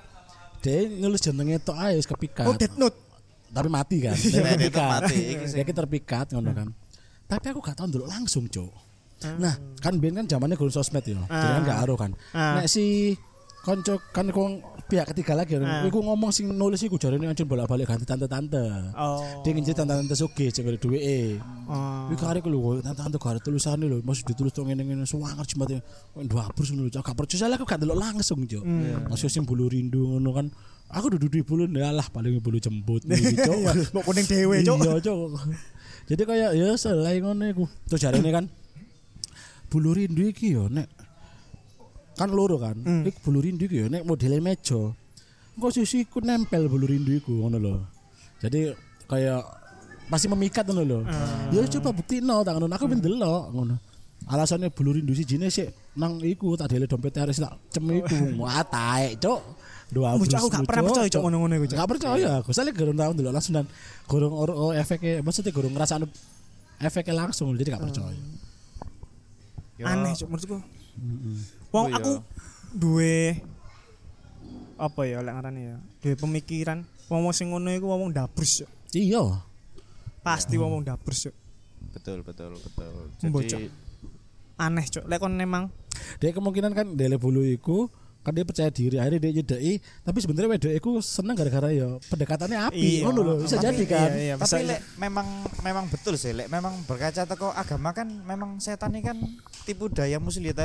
Dhek 0.62 1.02
nulis 1.02 1.22
jenenge 1.22 1.62
tok 1.62 1.78
ae 1.78 1.98
wis 1.98 2.10
kepikat. 2.10 2.46
Oh, 2.46 2.58
Death 2.58 2.78
Note. 2.78 2.98
Tapi 3.54 3.70
mati 3.70 4.02
kan. 4.02 4.18
Tapi 4.18 4.70
mati, 4.74 5.22
iki 5.46 5.74
terpikat 5.74 6.34
ngono 6.34 6.54
kan. 6.54 6.70
Tapi 7.34 7.46
aku 7.50 7.60
gak 7.66 7.76
tau 7.82 7.86
ndelok 7.90 8.10
langsung, 8.10 8.46
Cuk. 8.46 8.70
Ah. 9.24 9.36
Nah, 9.40 9.56
kan 9.80 9.96
ben 9.98 10.14
kan 10.20 10.26
zamannya 10.28 10.60
gurun 10.60 10.74
sosmed 10.74 11.02
ya. 11.08 11.18
Jadi 11.26 11.52
kan 11.58 11.64
gak 11.64 11.80
aro 11.88 11.96
kan. 11.96 12.12
Ah. 12.36 12.60
Nek 12.60 12.68
si 12.68 13.16
konco 13.64 13.96
kan 14.12 14.28
kong 14.28 14.60
pihak 14.92 15.16
ketiga 15.16 15.40
lagi 15.40 15.56
Ah. 15.56 15.88
iku 15.88 16.04
ngomong 16.04 16.36
sing 16.36 16.52
nulis 16.52 16.84
iku 16.84 17.00
jarene 17.00 17.32
anjir 17.32 17.48
bolak-balik 17.48 17.88
ganti 17.88 18.04
tante-tante. 18.04 18.92
Oh. 19.00 19.24
Dia 19.42 19.56
ngincer 19.56 19.80
tante-tante 19.80 20.16
sugih 20.20 20.52
sing 20.52 20.68
ada 20.68 20.76
duweke. 20.76 21.40
Oh. 21.72 22.12
Kare 22.20 22.44
ku 22.44 22.52
lho, 22.52 22.84
tante-tante 22.84 23.16
gak 23.16 23.32
ada 23.32 23.40
tulisane 23.40 23.88
lho, 23.88 24.04
masih 24.04 24.28
ditulis 24.28 24.52
tok 24.52 24.68
ngene-ngene 24.68 25.08
suwangar 25.08 25.48
jembate. 25.48 25.80
Kok 26.12 26.22
ndabur 26.28 26.64
ngono 26.68 26.82
lho, 26.92 27.00
gak 27.00 27.16
percaya 27.16 27.40
soalnya 27.40 27.56
aku 27.56 27.66
gak 27.66 27.80
delok 27.80 27.98
langsung, 27.98 28.44
Cuk. 28.44 28.64
Hmm. 28.68 29.08
Masih 29.08 29.32
sing 29.32 29.48
bulu 29.48 29.72
rindu 29.72 30.04
ngono 30.04 30.36
kan. 30.36 30.48
Aku 30.94 31.10
duduk 31.10 31.32
di 31.32 31.42
bulu 31.42 31.66
lah 31.74 32.06
paling 32.12 32.38
bulu 32.44 32.60
jembut 32.60 33.02
iki, 33.08 33.40
Cuk. 33.40 33.58
Mau 33.96 34.04
kuning 34.04 34.28
dewe 34.28 34.60
cok. 34.62 34.78
Iya, 34.84 34.94
Cuk. 35.00 35.18
Jadi 36.04 36.22
kayak 36.28 36.52
ya 36.56 36.76
selai 36.76 37.24
ngono 37.24 37.44
iku. 37.48 37.66
Terus 37.88 38.02
jarene 38.04 38.30
kan 38.34 38.46
bulu 39.72 39.96
rindu 39.98 40.22
iki 40.30 40.54
yo 40.54 40.70
nek 40.70 40.88
kan 42.20 42.30
loro 42.30 42.60
kan. 42.60 42.78
Hmm. 42.84 43.04
Iku 43.08 43.32
bulu 43.32 43.40
rindu 43.42 43.66
iki 43.66 43.84
yo 43.84 43.88
nek 43.88 44.04
modele 44.04 44.38
meja. 44.44 44.92
Engko 45.54 45.68
sisiku 45.72 46.20
nempel 46.20 46.68
bulu 46.68 46.86
rindu 46.90 47.12
iku 47.16 47.32
ngono 47.48 47.58
lho. 47.58 47.76
Jadi 48.44 48.76
kayak 49.08 49.42
pasti 50.12 50.28
memikat 50.28 50.68
ngono 50.68 50.84
lho. 50.84 51.00
Hmm. 51.08 51.56
Ya 51.56 51.64
coba 51.80 51.90
buktikno 51.96 52.44
tak 52.44 52.60
ngono. 52.60 52.68
Aku 52.76 52.86
ben 52.92 53.00
delok 53.00 53.50
ngono. 53.56 53.76
Alasannya 54.24 54.72
bulu 54.72 54.96
rindu 54.96 55.12
si 55.12 55.28
jine 55.28 55.52
sih 55.52 55.68
nang 56.00 56.20
iku 56.24 56.56
tak 56.56 56.72
dele 56.72 56.88
dompet 56.88 57.16
Aris 57.20 57.40
lah 57.40 57.56
cem 57.72 57.84
iku. 57.92 58.16
Wah 58.44 58.64
taek, 58.64 59.20
Cuk. 59.20 59.42
Dua 59.94 60.18
Mucuk 60.18 60.34
aku 60.34 60.50
gak 60.50 60.66
pernah 60.66 60.84
percaya 60.90 61.08
cok 61.08 61.22
ngono-ngono 61.22 61.54
iku. 61.62 61.66
Gak 61.70 61.90
percaya 61.90 62.28
aku. 62.42 62.50
Soalnya 62.50 62.74
gurung 62.74 62.98
tau 62.98 63.14
dulu 63.14 63.30
langsung 63.30 63.54
dan 63.54 63.66
gurung 64.10 64.34
or, 64.34 64.50
oh, 64.50 64.72
efeknya 64.74 65.22
maksudnya 65.22 65.54
gurung 65.54 65.78
ngerasa 65.78 66.02
efeknya 66.82 67.14
langsung 67.14 67.54
jadi 67.54 67.78
gak 67.78 67.84
percaya. 67.86 68.18
Ya, 69.78 69.94
Aneh 69.94 70.18
cok 70.18 70.28
menurutku. 70.30 70.58
Wong 71.74 71.86
Oh, 71.86 71.90
iya. 71.90 71.98
aku 71.98 72.12
duwe 72.74 73.42
apa 74.78 75.02
ya 75.06 75.22
lek 75.22 75.34
ngarane 75.34 75.62
ya. 75.62 75.78
Duwe 76.02 76.16
pemikiran 76.18 76.86
wong 77.10 77.30
wong 77.30 77.34
sing 77.34 77.54
ngono 77.54 77.70
iku 77.74 77.86
wong 77.90 78.14
dabrus 78.14 78.66
cok. 78.66 78.70
Iya. 78.98 79.42
Pasti 80.26 80.58
wong 80.58 80.82
wong 80.82 80.84
dabrus 80.86 81.30
cok. 81.30 81.36
Betul, 81.94 82.26
betul, 82.26 82.58
betul. 82.58 82.90
Jadi 83.22 83.70
Aneh 84.58 84.86
cok. 84.90 85.06
Lek 85.06 85.22
kon 85.22 85.38
memang 85.38 85.70
Dia 86.18 86.34
kemungkinan 86.34 86.74
kan 86.74 86.88
dele 86.98 87.22
bulu 87.22 87.46
iku 87.46 87.86
kan 88.24 88.32
dia 88.32 88.42
percaya 88.42 88.68
diri 88.68 88.96
akhirnya 88.96 89.20
dia 89.20 89.32
nyedai 89.36 89.74
tapi 90.00 90.18
sebenarnya 90.18 90.50
wedok 90.50 90.74
iku 90.74 90.92
seneng 90.98 91.36
gara-gara 91.36 91.70
ya 91.70 92.00
pendekatannya 92.04 92.60
api 92.66 92.80
Iya. 92.80 93.04
ngono 93.04 93.20
lho 93.22 93.34
bisa 93.42 93.56
Tapi- 93.56 93.66
jadi 93.70 93.84
kan 93.86 94.10
iya, 94.10 94.24
iya, 94.24 94.36
bisa- 94.36 94.56
tapi 94.56 94.64
lek 94.66 94.80
memang 94.96 95.28
memang 95.60 95.86
betul 95.88 96.16
sih 96.16 96.32
lek 96.32 96.48
memang 96.48 96.74
berkaca 96.84 97.22
teko 97.22 97.52
agama 97.52 97.92
kan 97.92 98.08
memang 98.08 98.58
setan 98.58 98.92
ini 98.92 99.04
kan 99.04 99.18
tipu 99.62 99.88
daya 99.88 100.18
muslihat 100.18 100.56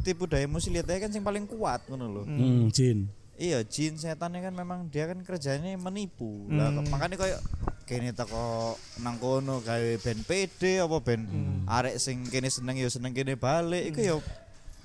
tipu 0.00 0.24
daya 0.24 0.46
muslihat 0.46 0.86
kan 0.86 1.10
sing 1.10 1.20
paling 1.20 1.44
kuat 1.44 1.82
ngono 1.84 2.06
lho. 2.08 2.22
hmm, 2.24 2.70
jin 2.70 3.10
Iya, 3.34 3.62
jin 3.62 3.94
setan 3.94 4.34
ini 4.34 4.42
kan 4.42 4.50
memang 4.50 4.86
dia 4.88 5.06
kan 5.06 5.22
kerjanya 5.22 5.70
menipu. 5.78 6.50
Lah 6.50 6.74
makanya 6.84 7.14
koyo 7.16 7.38
kene 7.86 8.10
teko 8.10 8.74
nang 8.98 9.14
kono 9.16 9.58
gawe 9.60 9.92
ben 9.96 10.18
PD 10.20 10.78
apa 10.78 10.98
ben 10.98 11.22
arek 11.64 11.96
sing 11.96 12.26
kene 12.26 12.46
seneng 12.46 12.74
ya 12.74 12.86
seneng 12.86 13.14
kene 13.14 13.34
balik 13.34 13.88
iku 13.88 14.00
ya 14.02 14.14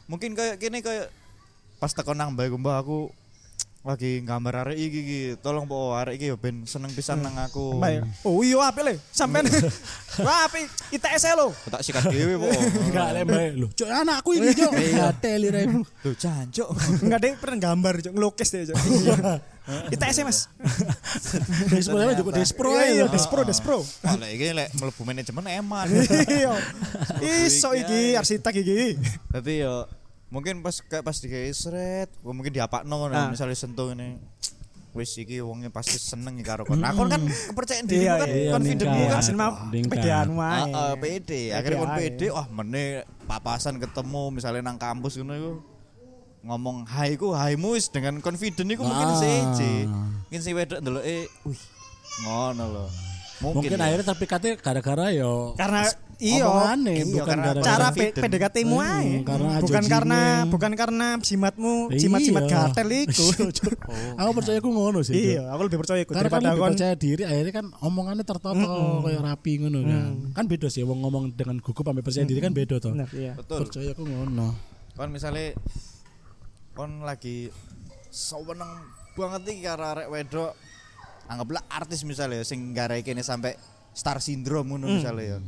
mungkin 0.06 0.32
kayak 0.32 0.56
kene 0.58 0.80
kayak 0.80 1.10
pas 1.84 1.92
teko 1.92 2.16
nang 2.16 2.32
mbak 2.32 2.48
mbak 2.56 2.80
aku 2.80 3.12
lagi 3.84 4.24
gambar 4.24 4.64
arek 4.64 4.80
iki 4.80 5.00
iki 5.04 5.20
tolong 5.44 5.68
po 5.68 5.92
arek 5.92 6.16
iki 6.16 6.32
ya 6.32 6.40
ben 6.40 6.64
seneng 6.64 6.88
pisan 6.96 7.20
nang 7.20 7.36
aku. 7.36 7.76
Baik. 7.76 8.08
Oh 8.24 8.40
iya 8.40 8.72
apik 8.72 8.88
le. 8.88 8.96
Sampean. 9.12 9.44
Wah 10.24 10.48
apik. 10.48 10.72
ITS 10.96 11.36
lo. 11.36 11.52
Tak 11.68 11.84
sikat 11.84 12.08
dhewe 12.08 12.40
po. 12.40 12.48
enggak 12.48 13.12
lembai 13.20 13.52
lho 13.52 13.68
cok 13.76 13.90
anakku 13.92 14.40
ini 14.40 14.56
cok 14.56 14.72
Iya. 14.80 15.12
teli 15.20 15.52
rem 15.52 15.84
Lho 15.84 16.12
jancuk. 16.16 16.72
Enggak 17.04 17.20
deh 17.20 17.32
pernah 17.36 17.60
gambar 17.60 17.94
cok 18.00 18.14
ngelukis 18.16 18.50
deh 18.56 18.64
cok. 18.72 18.78
ITS 19.92 20.16
e 20.16 20.24
Mas. 20.24 20.40
Despro 21.68 22.00
ya 22.00 22.16
juga 22.16 22.32
despro 22.40 22.70
Iya, 22.72 22.84
iya, 22.88 23.04
ya 23.04 23.06
Despro, 23.12 23.44
Despro. 23.44 23.78
Lek 24.16 24.32
iki 24.40 24.56
lek 24.56 24.72
mlebu 24.80 25.04
manajemen 25.04 25.60
eman. 25.60 25.92
Iya. 26.32 26.56
Iso 27.20 27.76
iki 27.76 28.16
arsitek 28.16 28.64
iki. 28.64 28.96
Tapi 29.28 29.60
yo 29.60 29.92
mungkin 30.34 30.60
pas 30.60 30.82
kayak 30.82 31.06
pas 31.06 31.14
sret, 31.54 32.10
gua 32.20 32.34
mungkin 32.34 32.50
diapakno 32.50 32.90
ngono 32.92 33.14
Ah. 33.14 33.30
misalnya 33.30 33.54
sentuh 33.54 33.94
ini. 33.94 34.18
Wis 34.92 35.10
iki 35.16 35.42
wongnya 35.42 35.70
pasti 35.70 35.98
seneng 35.98 36.36
iki 36.36 36.46
karo 36.46 36.66
kon. 36.66 36.78
Nah, 36.78 36.94
kon 36.94 37.06
kan 37.08 37.22
kepercayaan 37.22 37.86
diri 37.86 38.06
Iya, 38.06 38.14
kan 38.16 38.28
iya, 38.28 38.52
confident 38.52 38.90
meningkat. 38.90 39.10
kan. 39.10 39.22
Asin 39.22 39.36
mah 39.36 39.50
Meningkat. 39.66 39.92
pedeanmu 39.92 40.38
Ah, 40.38 40.50
ae. 40.52 40.72
ah, 40.72 40.94
pede. 40.96 41.42
Akhirnya 41.50 41.78
kon 41.80 41.92
pede, 41.96 42.28
wah 42.30 42.46
meneh 42.48 42.88
papasan 43.24 43.78
ketemu 43.78 44.24
misalnya 44.32 44.62
nang 44.64 44.78
kampus 44.78 45.18
ngono 45.18 45.34
iku 45.34 45.52
ngomong 46.44 46.86
hai 46.86 47.16
ku 47.16 47.32
haimu 47.32 47.74
wis 47.74 47.88
dengan 47.88 48.20
confident 48.20 48.68
iku 48.68 48.84
mungkin 48.84 49.08
Ah. 49.08 49.18
seje. 49.18 49.74
Mungkin 49.88 50.42
si 50.42 50.52
wedok 50.52 50.78
ndeloke, 50.78 51.18
wih, 51.42 51.62
ngono 52.22 52.66
loh. 52.68 52.90
Mungkin, 53.42 53.66
mungkin 53.66 53.76
ya. 53.76 53.86
akhirnya 53.90 54.06
terpikatnya 54.08 54.52
gara-gara 54.56 55.10
yo 55.10 55.52
Karena 55.56 55.90
iya 56.24 56.44
omongane 56.46 56.94
Iya, 56.94 57.06
bukan 57.12 57.28
karena 57.36 57.52
cara 57.60 57.88
confident. 57.88 58.16
P- 58.16 58.22
PDKT-mu 58.24 58.76
Hmm, 58.76 58.88
ae. 58.96 59.12
karena 59.22 59.50
Bukan 59.60 59.84
karena 59.86 60.20
bukan 60.48 60.72
karena 60.74 61.08
jimatmu, 61.20 61.74
jimat-jimat 61.92 62.44
Iya. 62.44 62.52
gatel 62.72 62.88
iku. 63.04 63.26
aku 64.24 64.32
percaya 64.34 64.58
aku 64.58 64.70
ngono 64.70 65.00
sih. 65.02 65.14
Iya, 65.36 65.52
aku 65.52 65.62
lebih 65.68 65.78
percaya 65.78 66.00
karena 66.02 66.16
kan 66.16 66.20
daripada 66.24 66.48
lebih 66.50 66.62
kon 66.62 66.72
percaya 66.72 66.94
diri 66.96 67.24
akhirnya 67.24 67.54
kan 67.54 67.66
omongannya 67.78 68.24
tertata 68.24 68.64
kayak 69.04 69.22
rapi 69.22 69.52
ngono 69.60 69.80
kan 69.82 70.04
kan 70.34 70.46
beda 70.48 70.68
sih 70.68 70.82
wong 70.82 71.00
ngomong 71.00 71.24
dengan 71.34 71.60
gugup 71.60 71.84
sampai 71.84 72.02
percaya 72.02 72.24
diri 72.24 72.40
kan 72.40 72.52
beda 72.52 72.76
toh 72.78 72.94
iya. 73.12 73.34
betul. 73.36 73.60
percaya 73.62 73.92
aku 73.92 74.04
ngono 74.04 74.56
kon 74.94 75.10
misalnya 75.10 75.52
kon 76.72 77.02
lagi 77.02 77.50
seweneng 78.08 78.72
banget 79.14 79.42
iki 79.48 79.62
karo 79.64 79.86
arek 79.92 80.08
wedok 80.08 80.52
anggaplah 81.26 81.64
artis 81.68 82.02
misalnya 82.04 82.42
sing 82.42 82.72
garai 82.72 83.02
kene 83.02 83.22
sampai 83.22 83.54
star 83.92 84.18
syndrome 84.18 84.70
ngono 84.70 84.90
misalnya 84.92 85.38
ya 85.38 85.40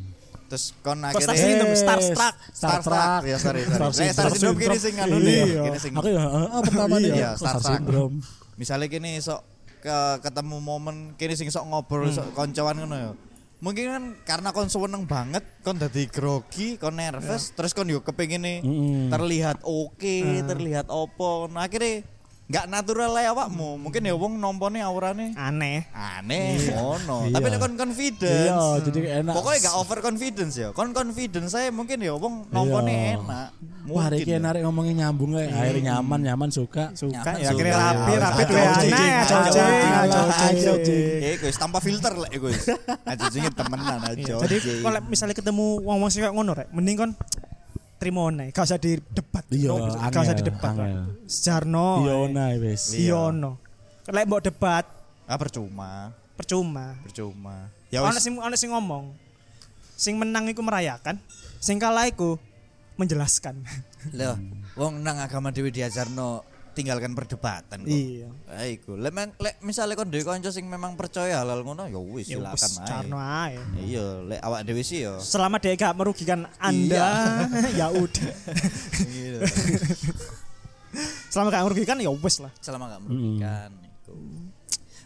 Terus 0.45 0.77
kon 0.79 1.01
Kok 1.01 1.17
Star 1.17 1.33
akhirnya 1.33 1.57
Syndrome, 1.57 1.73
Eh, 1.73 1.79
Starstruck. 1.79 2.35
Starstruck. 2.53 3.21
Ya 3.25 3.37
sorry 3.37 3.61
sorry. 3.65 3.91
Star 3.91 4.13
Star 4.13 4.29
Syndrome 4.29 4.57
kini 4.59 4.77
sing 4.77 4.93
anu 4.95 5.17
Iya. 5.17 5.25
deh. 5.25 5.43
Kini 5.65 5.79
sing 5.79 5.91
Aku 5.93 6.07
ya 6.07 6.21
heeh 6.21 6.61
pertama 6.61 6.95
nih. 6.97 7.11
Iya, 7.13 7.29
Star. 7.33 7.57
Syndrome. 7.59 8.17
misalnya 8.55 8.87
kini 8.87 9.19
sok 9.19 9.43
ke 9.81 9.97
ketemu 10.21 10.57
momen 10.57 10.95
kini 11.13 11.33
sing 11.33 11.49
sok 11.49 11.65
ngobrol 11.65 12.07
sok 12.07 12.31
koncoan 12.31 12.77
ngono 12.79 12.95
ya. 12.95 13.11
Mungkin 13.55 13.85
kan 13.87 14.03
karena 14.23 14.49
kon 14.51 14.67
seneng 14.67 15.03
banget, 15.03 15.41
kon 15.59 15.75
dadi 15.75 16.05
grogi, 16.05 16.75
kon 16.75 16.93
nervous, 16.93 17.49
terus 17.51 17.71
kon 17.71 17.87
yo 17.87 17.99
kepengin 17.99 18.43
nih 18.43 18.57
terlihat 19.09 19.63
oke, 19.63 20.17
terlihat 20.45 20.87
opo. 20.87 21.47
Nah 21.49 21.65
akhirnya 21.65 22.03
nggak 22.45 22.65
natural 22.67 23.09
lah 23.09 23.25
awakmu. 23.27 23.81
Mungkin 23.81 24.01
ya 24.01 24.13
wong 24.13 24.37
nompone 24.37 24.77
aurane 24.77 25.33
Aneh. 25.33 25.89
aneh 25.89 26.61
ngono. 26.69 27.25
Iya. 27.25 27.33
Tapi 27.33 27.45
nek 27.49 27.57
kon 27.57 27.73
confidence. 27.73 28.45
Iya, 28.45 28.61
jadi 28.85 28.99
enak. 29.19 29.33
Pokoknya 29.33 29.59
gak 29.65 29.75
over 29.75 29.97
confidence 29.99 30.53
ya. 30.55 30.69
Kon 30.69 30.91
confidence 30.91 31.49
saya 31.49 31.73
mungkin 31.73 31.97
ya 31.97 32.13
wong 32.13 32.45
nompone 32.49 32.85
Iya. 32.87 33.17
enak. 33.17 33.49
Wah, 33.85 34.09
hari 34.09 34.21
Mungkin 34.21 34.29
ini 34.29 34.37
ya. 34.37 34.41
narik 34.41 34.61
ngomongin 34.61 34.95
nyambung 34.97 35.31
lah. 35.33 35.45
Akhirnya 35.45 35.83
nyaman, 35.93 36.19
nyaman 36.23 36.49
suka. 36.49 36.89
Suka 36.93 37.37
ya 37.37 37.53
akhirnya 37.53 37.73
rapi, 37.75 38.11
Ya, 38.11 38.19
rapi 38.19 38.41
aja. 38.41 40.21
aja. 40.25 40.73
Eh, 41.21 41.37
guys, 41.37 41.53
tanpa 41.53 41.77
filter 41.77 42.13
lah, 42.13 42.25
eh, 42.29 42.37
guys. 42.37 42.65
Aja 43.05 43.25
jenenge 43.29 43.53
temenan 43.53 44.01
aja. 44.01 44.17
Iya, 44.17 44.35
Jadi 44.41 44.55
kalau 44.81 44.99
misalnya 45.05 45.33
ketemu 45.33 45.65
wong-wong 45.81 46.09
sing 46.09 46.21
kayak 46.21 46.33
ngono 46.33 46.51
rek, 46.53 46.67
mending 46.71 46.97
kon 46.97 47.11
terima 47.95 48.27
nae, 48.29 48.51
gak 48.51 48.65
usah 48.67 48.79
didebat. 48.79 49.45
Iya, 49.49 49.71
gak 50.11 50.23
usah 50.25 50.37
didebat. 50.37 50.73
Rek. 50.75 50.85
angel. 50.85 51.03
Sejarno. 51.25 51.87
Iya, 52.03 52.15
nah 52.31 52.49
wis. 52.59 52.83
Iya. 52.93 52.99
Iya 53.01 53.21
no. 53.31 53.51
Lek 54.05 54.25
mbok 54.29 54.41
debat 54.45 54.85
ah 55.25 55.37
percuma, 55.41 56.13
percuma. 56.37 56.93
percuma. 57.01 57.73
Ya 57.89 58.05
Ono 58.05 58.13
wis. 58.13 58.21
sing 58.21 58.37
ono 58.37 58.55
sing 58.57 58.69
ngomong. 58.69 59.05
Sing 59.95 60.19
menang 60.19 60.51
iku 60.51 60.59
merayakan, 60.59 61.17
sing 61.63 61.79
kalah 61.79 62.05
iku 62.05 62.35
menjelaskan. 62.99 63.63
Loh, 64.17 64.35
wong 64.75 65.01
nang 65.01 65.17
agama 65.23 65.49
dhewe 65.55 65.71
diajarno 65.71 66.43
tinggalkan 66.75 67.15
perdebatan 67.15 67.81
kok. 67.81 67.89
Iya. 67.89 68.27
Ah, 68.51 68.67
iku. 68.67 68.99
Lek 68.99 69.15
lek 69.39 69.55
misale 69.63 69.95
kon 69.95 70.11
dhewe 70.11 70.27
kanca 70.27 70.51
sing 70.51 70.67
memang 70.67 70.99
percaya 70.99 71.39
halal 71.39 71.63
ngono 71.63 71.87
ya 71.87 71.95
wis 71.97 72.27
Ya 72.27 72.37
silakan 72.43 72.71
ae. 72.75 72.85
carno 72.85 73.17
ae. 73.17 73.55
Iya, 73.81 74.05
lek 74.27 74.39
awak 74.43 74.61
dhewe 74.67 74.83
sih 74.83 75.07
ya. 75.07 75.15
Selama 75.17 75.55
dia 75.57 75.73
gak 75.73 75.95
merugikan 75.95 76.43
Anda, 76.59 77.07
ya 77.79 77.87
udah. 77.89 78.29
Iya. 79.07 79.39
Selama 81.31 81.47
gak 81.51 81.63
merugikan 81.71 81.95
ya 82.03 82.11
wis 82.11 82.43
lah. 82.43 82.51
Selama 82.59 82.91
gak 82.91 83.01
merugikan 83.07 83.71
iku. 83.79 84.13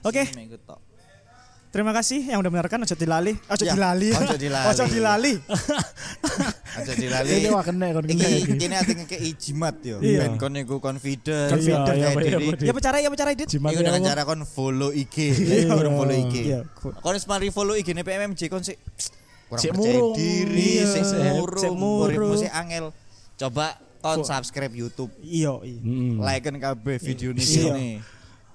Oke. 0.03 0.25
Tok. 0.65 0.88
Terima 1.69 1.93
kasih 1.93 2.25
yang 2.25 2.41
udah 2.41 2.49
mendengarkan. 2.49 2.81
Ojo 2.81 2.95
dilali. 2.95 3.37
Ojo 3.45 3.61
Ya, 3.61 3.77
dilali. 3.77 4.09
ojo 4.09 4.35
dilali. 4.35 4.65
Ojo 4.67 4.83
dilali. 4.87 5.33
Aja 6.71 6.93
dilali. 7.05 7.29
Ini 7.35 7.49
wah 7.49 7.61
kena 7.61 7.93
kon 7.93 8.03
Iki 8.03 8.25
iki. 8.41 8.53
kene 8.57 8.75
ati 8.75 8.93
ngekei 8.95 9.31
jimat 9.35 9.75
yo. 9.79 10.01
Iya. 10.01 10.25
Ben 10.25 10.33
kon 10.35 10.49
niku 10.51 10.77
confident, 10.79 11.53
Iya, 11.53 11.77
confident 11.77 11.93
iya, 11.93 12.09
iya, 12.09 12.37
diri. 12.41 12.65
Ya 12.65 12.73
bicara 12.73 12.97
ya 12.97 13.09
bicara 13.09 13.29
Dit. 13.31 13.47
Jimat 13.47 13.69
Iku 13.69 13.79
ya 13.79 13.85
dengan 13.85 14.01
cara 14.03 14.21
kon 14.23 14.41
follow 14.43 14.89
IG. 14.89 15.15
Iya. 15.29 15.69
Kurang 15.69 15.93
follow 15.95 16.15
IG. 16.15 16.35
Iya. 16.43 16.59
Kon 16.73 17.13
wis 17.13 17.25
mari 17.25 17.49
follow 17.49 17.73
IG 17.73 17.93
ne 17.93 18.01
PMMJ 18.01 18.41
kon 18.47 18.65
sik 18.65 18.81
kurang 19.45 19.61
Sik 19.61 19.71
percaya 19.71 19.93
murung. 19.93 20.13
diri, 20.15 20.71
sik 20.83 21.03
sik 21.03 21.21
murung, 21.31 21.73
uripmu 22.01 22.33
sik 22.35 22.49
angel. 22.51 22.85
Coba 23.35 23.65
kon 23.99 24.21
subscribe 24.23 24.73
YouTube, 24.73 25.13
Iya, 25.19 25.53
iya. 25.61 25.79
Like-kan 26.17 26.55
kabeh 26.55 26.97
video 26.97 27.29
ini 27.29 27.39
Iya. 27.39 27.45
sini. 27.45 27.89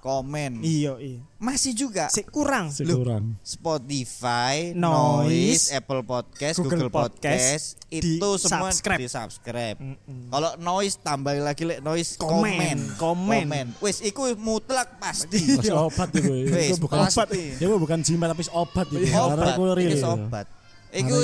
Komen. 0.05 0.61
Iya, 0.61 0.93
iya. 1.01 1.17
Masih 1.41 1.73
juga 1.73 2.05
Sik 2.13 2.29
kurang. 2.29 2.69
Sik 2.69 2.85
Loh. 2.85 3.01
kurang. 3.01 3.33
Spotify, 3.41 4.69
Noise, 4.77 5.25
Noise, 5.25 5.65
Apple 5.73 6.05
Podcast, 6.05 6.55
Google 6.61 6.85
Google, 6.85 6.91
Podcast, 6.93 7.81
Podcast, 7.81 7.89
itu 7.89 8.29
semua 8.37 8.69
di-subscribe. 8.69 8.99
di 9.01 9.07
subscribe. 9.09 9.77
Mm-mm. 9.81 10.29
Kalau 10.29 10.51
Noise 10.61 10.95
tambah 11.01 11.33
lagi 11.35 11.65
lek 11.65 11.81
Noise 11.81 12.21
Komen, 12.21 12.77
komen, 12.95 13.49
komen. 13.49 13.65
Wis 13.81 14.05
iku 14.05 14.29
mutlak 14.37 15.01
pasti. 15.01 15.41
Wis 15.57 15.73
obat 15.89 16.13
iku. 16.13 16.29
Wis, 16.53 16.77
bukan 16.77 17.09
pasti. 17.09 17.57
Ya 17.57 17.65
bukan 17.65 17.99
jimat 17.99 18.29
tapi 18.29 18.45
obat 18.53 18.85
itu. 18.93 19.09
Karena 19.09 19.33
obat, 19.33 19.57
iku 19.57 19.63
real. 19.73 19.89
iki 19.89 19.97
obat. 20.05 20.45
Iku 20.95 21.17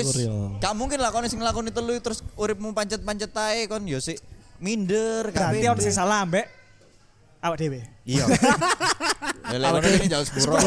gak 0.58 0.74
mungkin 0.74 0.98
lah 0.98 1.14
kon 1.14 1.24
sing 1.30 1.38
nglakoni 1.38 1.70
telu 1.70 1.94
terus 2.02 2.26
uripmu 2.34 2.74
pancet-pancet 2.74 3.32
ae 3.38 3.70
kon 3.70 3.86
yo 3.86 4.02
sik 4.02 4.18
minder 4.58 5.30
Berarti 5.32 5.64
kabeh. 5.64 5.72
ono 5.72 5.80
sing 5.80 5.96
salah 5.96 6.26
ambek 6.26 6.44
awak 7.40 7.58
dhewe. 7.58 7.80
Iya. 8.02 8.26
Ya 9.52 9.58
lek 9.62 9.68
ngono 9.78 9.88
iki 9.94 10.10
jauh 10.10 10.26
sepuro. 10.26 10.58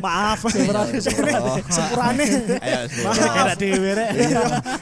Maaf. 0.00 0.40
Sepurane, 0.52 0.96
Oh. 1.36 1.56
Sepurane. 1.76 2.24
Ayo 2.64 2.78
sepuro. 2.88 3.12
Kayak 3.12 3.56
dhewe 3.60 3.90
rek. 3.92 4.10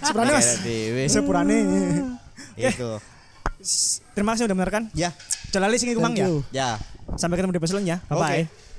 Sepurane 0.04 0.30
Mas. 0.30 0.46
Kayak 0.46 0.60
dhewe. 0.62 1.02
Sepurane. 1.10 1.56
Itu. 2.54 2.90
Terima 4.14 4.30
kasih 4.32 4.46
sudah 4.46 4.56
mendengarkan. 4.56 4.82
Ya, 4.94 5.10
Jalali 5.50 5.76
sing 5.76 5.90
iku 5.92 6.00
mang 6.00 6.14
Thank 6.14 6.46
ya. 6.54 6.78
ya. 6.78 7.16
Sampai 7.18 7.36
ketemu 7.36 7.52
di 7.52 7.58
episode 7.58 7.82
selanjutnya. 7.82 7.98
Bye 8.06 8.46
bye. 8.46 8.69